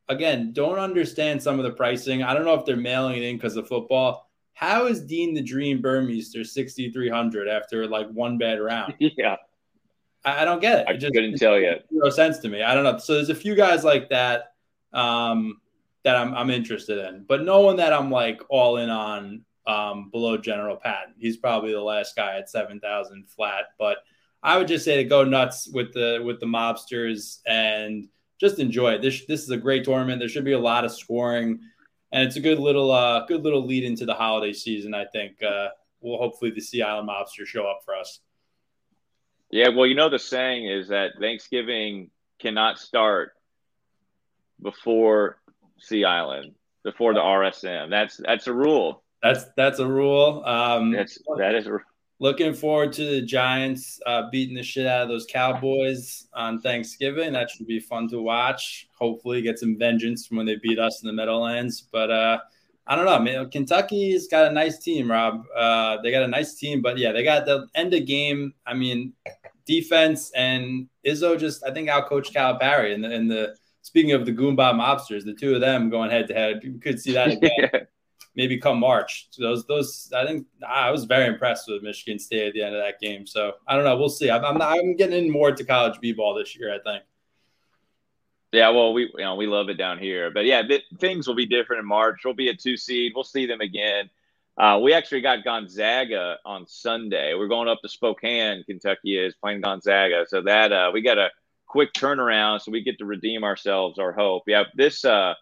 Again, 0.09 0.53
don't 0.53 0.79
understand 0.79 1.41
some 1.41 1.59
of 1.59 1.65
the 1.65 1.73
pricing. 1.73 2.23
I 2.23 2.35
don't 2.35 2.45
know 2.45 2.55
if 2.55 2.65
they're 2.65 2.77
mailing 2.77 3.17
it 3.17 3.23
in 3.23 3.37
because 3.37 3.57
of 3.57 3.69
football. 3.69 4.29
How 4.55 4.87
is 4.87 5.01
Dean 5.01 5.35
the 5.35 5.43
Dream 5.43 5.81
Burmester 5.81 6.45
6,300 6.45 7.49
after 7.49 7.87
like 7.87 8.11
one 8.11 8.39
bad 8.39 8.61
round? 8.61 8.95
Yeah. 9.01 9.37
I, 10.25 10.43
I 10.43 10.45
don't 10.45 10.61
get 10.61 10.81
it. 10.81 10.87
I 10.89 10.93
it 10.93 10.99
just 10.99 11.15
couldn't 11.15 11.39
tell 11.39 11.59
you. 11.59 11.77
No 11.91 12.11
sense 12.11 12.39
to 12.41 12.49
me. 12.49 12.63
I 12.63 12.75
don't 12.75 12.85
know. 12.85 12.99
So 12.99 13.15
there's 13.15 13.31
a 13.31 13.35
few 13.35 13.55
guys 13.55 13.85
like 13.85 14.11
that. 14.11 14.53
Um, 14.93 15.61
that 16.05 16.17
I'm, 16.17 16.35
I'm 16.35 16.51
interested 16.51 16.99
in, 17.07 17.25
but 17.29 17.43
no 17.43 17.61
one 17.61 17.77
that 17.77 17.93
I'm 17.93 18.11
like 18.11 18.41
all 18.49 18.79
in 18.79 18.91
on 18.91 19.45
um, 19.67 20.11
below 20.11 20.37
General 20.37 20.77
Patton. 20.77 21.15
He's 21.19 21.37
probably 21.37 21.73
the 21.73 21.81
last 21.81 22.17
guy 22.17 22.39
at 22.39 22.51
7,000 22.51 23.29
flat, 23.29 23.67
but 23.79 23.99
I 24.43 24.57
would 24.57 24.69
just 24.69 24.85
say 24.85 24.97
to 24.97 25.05
go 25.05 25.25
nuts 25.25 25.69
with 25.69 25.93
the 25.93 26.21
with 26.25 26.41
the 26.41 26.47
mobsters 26.47 27.41
and 27.47 28.09
just 28.41 28.59
enjoy 28.59 28.93
it. 28.93 29.03
This 29.03 29.27
this 29.27 29.43
is 29.43 29.51
a 29.51 29.57
great 29.57 29.85
tournament. 29.85 30.19
There 30.19 30.29
should 30.29 30.45
be 30.45 30.53
a 30.53 30.59
lot 30.59 30.85
of 30.85 30.93
scoring, 30.93 31.61
and 32.11 32.27
it's 32.27 32.37
a 32.37 32.41
good 32.41 32.59
little 32.59 32.91
uh, 32.91 33.27
good 33.27 33.43
little 33.43 33.67
lead 33.67 33.85
into 33.85 34.07
the 34.07 34.15
holiday 34.15 34.55
season. 34.55 34.95
I 34.95 35.05
think 35.05 35.43
uh, 35.43 35.69
will 36.01 36.17
hopefully 36.17 36.51
the 36.51 36.61
Sea 36.61 36.83
Island 36.83 37.09
mobsters 37.09 37.47
show 37.47 37.67
up 37.67 37.81
for 37.85 37.95
us. 37.95 38.21
Yeah, 39.51 39.69
well, 39.69 39.87
you 39.87 39.95
know 39.95 40.09
the 40.09 40.19
saying 40.19 40.67
is 40.67 40.89
that 40.89 41.13
Thanksgiving 41.21 42.11
cannot 42.39 42.79
start 42.79 43.33
before 44.63 45.39
Sea 45.81 46.05
Island 46.05 46.55
before 46.85 47.15
the 47.15 47.21
RSM. 47.21 47.91
That's 47.91 48.19
that's 48.19 48.47
a 48.47 48.53
rule. 48.53 49.03
That's 49.23 49.45
that's 49.57 49.79
a 49.79 49.87
rule. 49.87 50.43
Um, 50.45 50.93
that's 50.93 51.19
that 51.37 51.55
is. 51.55 51.69
Looking 52.23 52.53
forward 52.53 52.93
to 52.95 53.05
the 53.07 53.23
Giants 53.23 53.99
uh, 54.05 54.25
beating 54.31 54.55
the 54.55 54.63
shit 54.63 54.87
out 54.87 55.05
of 55.05 55.09
those 55.09 55.25
Cowboys 55.25 56.29
on 56.35 56.61
Thanksgiving. 56.61 57.33
That 57.33 57.49
should 57.49 57.67
be 57.67 57.81
fun 57.81 58.09
to 58.11 58.21
watch. 58.21 58.89
Hopefully, 58.99 59.41
get 59.41 59.59
some 59.59 59.79
vengeance 59.79 60.27
from 60.27 60.37
when 60.37 60.45
they 60.45 60.57
beat 60.57 60.79
us 60.79 61.03
in 61.03 61.07
the 61.07 61.15
Meadowlands. 61.15 61.89
But 61.91 62.11
uh, 62.11 62.39
I 62.87 62.95
don't 62.95 63.07
know. 63.07 63.15
I 63.15 63.21
mean, 63.21 63.49
Kentucky's 63.49 64.29
got 64.29 64.51
a 64.51 64.53
nice 64.53 64.79
team, 64.79 65.11
Rob. 65.11 65.45
Uh, 65.57 65.97
they 66.03 66.11
got 66.11 66.23
a 66.23 66.29
nice 66.29 66.57
team, 66.57 66.83
but 66.83 66.99
yeah, 66.99 67.13
they 67.13 67.25
got 67.25 67.47
the 67.47 67.67
end 67.75 67.95
of 67.95 68.05
game. 68.05 68.53
I 68.67 68.75
mean, 68.75 69.15
defense 69.65 70.31
and 70.35 70.89
Izzo 71.07 71.39
just 71.39 71.65
I 71.65 71.73
think 71.73 71.89
outcoached 71.89 72.33
Calipari 72.33 72.93
in 72.93 73.01
the 73.01 73.13
in 73.13 73.29
the 73.29 73.57
speaking 73.83 74.13
of 74.13 74.27
the 74.27 74.33
Goomba 74.33 74.75
mobsters, 74.75 75.25
the 75.25 75.35
two 75.35 75.55
of 75.55 75.61
them 75.61 75.91
going 75.91 76.11
head 76.11 76.29
to 76.29 76.35
head, 76.35 76.61
you 76.63 76.79
could 76.79 77.01
see 77.01 77.13
that 77.13 77.31
again. 77.31 77.51
yeah. 77.59 77.81
Maybe 78.37 78.59
come 78.59 78.79
March. 78.79 79.27
So 79.31 79.43
those, 79.43 79.67
those, 79.67 80.13
I 80.17 80.25
think 80.25 80.47
I 80.67 80.91
was 80.93 81.05
very 81.05 81.27
impressed 81.27 81.69
with 81.69 81.83
Michigan 81.83 82.19
State 82.19 82.47
at 82.47 82.55
the 82.55 82.63
end 82.63 82.77
of 82.77 82.81
that 82.81 83.01
game. 83.01 83.27
So 83.27 83.55
I 83.67 83.75
don't 83.75 83.85
know. 83.85 83.97
We'll 83.97 84.09
see. 84.09 84.31
I'm, 84.31 84.45
I'm, 84.45 84.57
not, 84.57 84.79
I'm 84.79 84.95
getting 84.95 85.27
in 85.27 85.33
more 85.33 85.51
to 85.51 85.65
college 85.65 85.99
b 86.01 86.13
ball 86.13 86.35
this 86.35 86.57
year. 86.57 86.73
I 86.73 86.79
think. 86.79 87.03
Yeah, 88.53 88.71
well, 88.71 88.93
we 88.93 89.03
you 89.03 89.25
know 89.25 89.35
we 89.35 89.47
love 89.47 89.69
it 89.69 89.75
down 89.75 89.99
here, 89.99 90.31
but 90.31 90.45
yeah, 90.45 90.63
th- 90.63 90.85
things 90.99 91.27
will 91.29 91.37
be 91.37 91.47
different 91.47 91.81
in 91.81 91.87
March. 91.87 92.21
We'll 92.25 92.35
be 92.35 92.49
a 92.49 92.55
two 92.55 92.77
seed. 92.77 93.13
We'll 93.15 93.25
see 93.25 93.47
them 93.47 93.61
again. 93.61 94.11
Uh, 94.59 94.79
we 94.83 94.93
actually 94.93 95.21
got 95.21 95.45
Gonzaga 95.45 96.37
on 96.45 96.67
Sunday. 96.67 97.35
We're 97.35 97.49
going 97.49 97.69
up 97.69 97.81
to 97.83 97.89
Spokane, 97.89 98.65
Kentucky 98.65 99.17
is 99.19 99.35
playing 99.37 99.61
Gonzaga, 99.61 100.25
so 100.29 100.43
that 100.43 100.73
uh, 100.73 100.91
we 100.93 101.01
got 101.01 101.17
a 101.19 101.31
quick 101.71 101.93
turnaround 101.93 102.61
so 102.61 102.73
we 102.73 102.83
get 102.83 102.99
to 102.99 103.05
redeem 103.05 103.45
ourselves 103.45 103.99
our 103.99 104.13
hope. 104.13 104.43
Yeah, 104.49 104.65
this 104.75 105.05
uh 105.05 105.35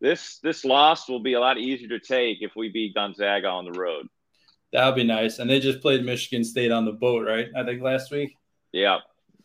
this 0.00 0.38
this 0.42 0.64
loss 0.64 1.08
will 1.08 1.20
be 1.20 1.34
a 1.34 1.40
lot 1.40 1.56
easier 1.56 1.88
to 1.90 2.00
take 2.00 2.38
if 2.40 2.56
we 2.56 2.68
beat 2.68 2.94
Gonzaga 2.94 3.46
on 3.46 3.64
the 3.64 3.78
road. 3.78 4.08
That 4.72 4.86
would 4.86 4.96
be 4.96 5.04
nice. 5.04 5.38
And 5.38 5.48
they 5.48 5.60
just 5.60 5.80
played 5.80 6.04
Michigan 6.04 6.42
State 6.42 6.72
on 6.72 6.84
the 6.84 6.92
boat, 6.92 7.24
right? 7.26 7.48
I 7.56 7.62
think 7.62 7.80
last 7.80 8.10
week. 8.10 8.36
Yeah. 8.72 8.98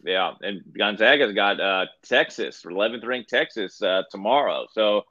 Yeah. 0.04 0.32
And 0.42 0.62
Gonzaga's 0.76 1.34
got 1.34 1.60
uh, 1.60 1.86
Texas, 2.04 2.64
11th 2.66 3.06
ranked 3.06 3.30
Texas 3.30 3.82
uh, 3.82 4.04
tomorrow. 4.10 4.66
So, 4.72 5.04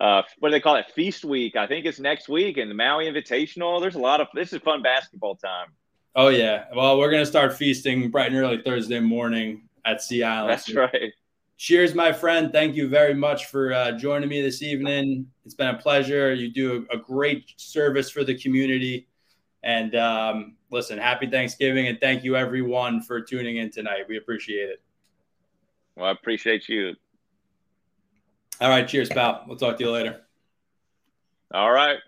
uh, 0.00 0.22
what 0.38 0.48
do 0.48 0.52
they 0.52 0.60
call 0.60 0.76
it? 0.76 0.86
Feast 0.94 1.24
week. 1.24 1.54
I 1.54 1.66
think 1.66 1.84
it's 1.86 2.00
next 2.00 2.28
week. 2.28 2.56
And 2.56 2.70
the 2.70 2.74
Maui 2.74 3.04
Invitational. 3.04 3.80
There's 3.80 3.94
a 3.94 4.00
lot 4.00 4.20
of 4.20 4.26
this 4.34 4.52
is 4.52 4.60
fun 4.62 4.82
basketball 4.82 5.36
time. 5.36 5.68
Oh, 6.16 6.28
yeah. 6.28 6.64
Well, 6.74 6.98
we're 6.98 7.10
going 7.10 7.22
to 7.22 7.30
start 7.30 7.54
feasting 7.54 8.10
bright 8.10 8.32
and 8.32 8.36
early 8.36 8.62
Thursday 8.62 9.00
morning 9.00 9.68
at 9.84 10.02
Sea 10.02 10.22
Island. 10.22 10.50
That's 10.50 10.74
right. 10.74 11.12
Cheers, 11.56 11.94
my 11.94 12.12
friend. 12.12 12.50
Thank 12.50 12.74
you 12.74 12.88
very 12.88 13.14
much 13.14 13.46
for 13.46 13.72
uh, 13.72 13.92
joining 13.92 14.28
me 14.28 14.42
this 14.42 14.62
evening. 14.62 15.26
It's 15.44 15.54
been 15.54 15.68
a 15.68 15.78
pleasure. 15.78 16.34
You 16.34 16.52
do 16.52 16.86
a, 16.90 16.96
a 16.96 16.98
great 16.98 17.52
service 17.56 18.10
for 18.10 18.24
the 18.24 18.34
community. 18.34 19.06
And 19.62 19.94
um, 19.94 20.56
listen, 20.70 20.98
happy 20.98 21.28
Thanksgiving. 21.28 21.86
And 21.86 22.00
thank 22.00 22.24
you, 22.24 22.34
everyone, 22.36 23.00
for 23.00 23.20
tuning 23.20 23.58
in 23.58 23.70
tonight. 23.70 24.06
We 24.08 24.16
appreciate 24.16 24.70
it. 24.70 24.82
Well, 25.96 26.06
I 26.06 26.10
appreciate 26.10 26.68
you. 26.68 26.94
All 28.60 28.68
right. 28.68 28.88
Cheers, 28.88 29.08
pal. 29.08 29.44
We'll 29.46 29.58
talk 29.58 29.78
to 29.78 29.84
you 29.84 29.90
later. 29.90 30.22
All 31.52 31.70
right. 31.70 31.98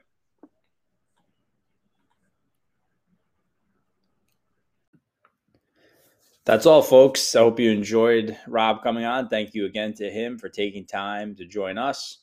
That's 6.45 6.67
all, 6.67 6.83
folks. 6.83 7.35
I 7.35 7.39
hope 7.39 7.59
you 7.59 7.71
enjoyed 7.71 8.37
Rob 8.47 8.83
coming 8.83 9.05
on. 9.05 9.29
Thank 9.29 9.55
you 9.55 9.65
again 9.65 9.95
to 9.95 10.11
him 10.11 10.39
for 10.39 10.51
taking 10.51 10.85
time 10.85 11.35
to 11.37 11.47
join 11.47 11.79
us. 11.79 12.19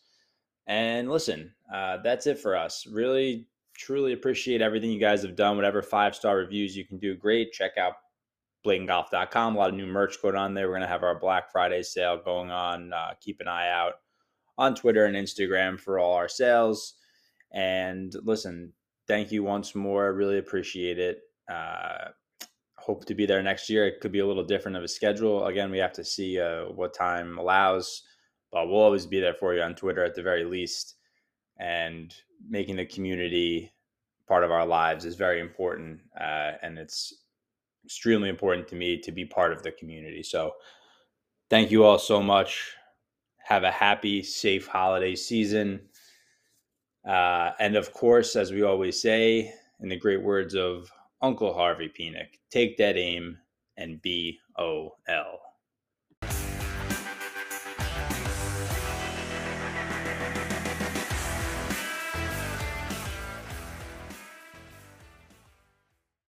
And 0.67 1.09
listen, 1.09 1.53
uh, 1.73 1.97
that's 2.03 2.27
it 2.27 2.37
for 2.37 2.55
us. 2.55 2.85
Really, 2.85 3.47
truly 3.75 4.13
appreciate 4.13 4.61
everything 4.61 4.91
you 4.91 4.99
guys 4.99 5.23
have 5.23 5.35
done. 5.35 5.55
Whatever 5.55 5.81
five 5.81 6.15
star 6.15 6.37
reviews 6.37 6.77
you 6.77 6.85
can 6.85 6.99
do, 6.99 7.15
great. 7.15 7.51
Check 7.51 7.79
out 7.79 7.93
BlatantGolf.com. 8.63 9.55
A 9.55 9.57
lot 9.57 9.69
of 9.69 9.75
new 9.75 9.87
merch 9.87 10.21
going 10.21 10.35
on 10.35 10.53
there. 10.53 10.67
We're 10.67 10.75
going 10.75 10.81
to 10.81 10.87
have 10.87 11.03
our 11.03 11.19
Black 11.19 11.51
Friday 11.51 11.81
sale 11.81 12.21
going 12.23 12.51
on. 12.51 12.93
Uh, 12.93 13.13
keep 13.19 13.41
an 13.41 13.47
eye 13.47 13.71
out 13.71 13.93
on 14.55 14.75
Twitter 14.75 15.05
and 15.05 15.15
Instagram 15.15 15.79
for 15.79 15.97
all 15.97 16.13
our 16.13 16.29
sales. 16.29 16.93
And 17.51 18.13
listen, 18.23 18.71
thank 19.07 19.31
you 19.31 19.41
once 19.43 19.73
more. 19.73 20.13
Really 20.13 20.37
appreciate 20.37 20.99
it. 20.99 21.21
Uh, 21.51 22.09
hope 22.81 23.05
to 23.05 23.15
be 23.15 23.25
there 23.25 23.41
next 23.43 23.69
year. 23.69 23.85
It 23.87 23.99
could 23.99 24.11
be 24.11 24.19
a 24.19 24.25
little 24.25 24.43
different 24.43 24.77
of 24.77 24.83
a 24.83 24.87
schedule. 24.87 25.45
Again, 25.45 25.71
we 25.71 25.77
have 25.77 25.93
to 25.93 26.03
see 26.03 26.39
uh, 26.39 26.65
what 26.65 26.93
time 26.93 27.37
allows, 27.37 28.03
but 28.51 28.67
we'll 28.67 28.81
always 28.81 29.05
be 29.05 29.19
there 29.19 29.33
for 29.33 29.53
you 29.53 29.61
on 29.61 29.75
Twitter 29.75 30.03
at 30.03 30.15
the 30.15 30.23
very 30.23 30.43
least. 30.43 30.95
And 31.59 32.13
making 32.49 32.75
the 32.75 32.85
community 32.85 33.71
part 34.27 34.43
of 34.43 34.51
our 34.51 34.65
lives 34.65 35.05
is 35.05 35.15
very 35.15 35.39
important, 35.39 35.99
uh, 36.19 36.53
and 36.63 36.77
it's 36.79 37.13
extremely 37.85 38.29
important 38.29 38.67
to 38.69 38.75
me 38.75 38.97
to 38.99 39.11
be 39.11 39.25
part 39.25 39.53
of 39.53 39.61
the 39.61 39.71
community. 39.71 40.23
So, 40.23 40.53
thank 41.49 41.69
you 41.69 41.83
all 41.83 41.99
so 41.99 42.21
much. 42.21 42.73
Have 43.43 43.63
a 43.63 43.71
happy, 43.71 44.23
safe 44.23 44.65
holiday 44.65 45.15
season. 45.15 45.81
Uh, 47.07 47.51
and 47.59 47.75
of 47.75 47.93
course, 47.93 48.35
as 48.35 48.51
we 48.51 48.63
always 48.63 49.01
say, 49.01 49.53
in 49.81 49.89
the 49.89 49.97
great 49.97 50.21
words 50.21 50.55
of 50.55 50.91
Uncle 51.21 51.53
Harvey 51.53 51.89
Penick, 51.89 52.39
take 52.49 52.77
that 52.77 52.97
aim 52.97 53.37
and 53.77 54.01
B 54.01 54.39
O 54.57 54.95
L. 55.07 55.39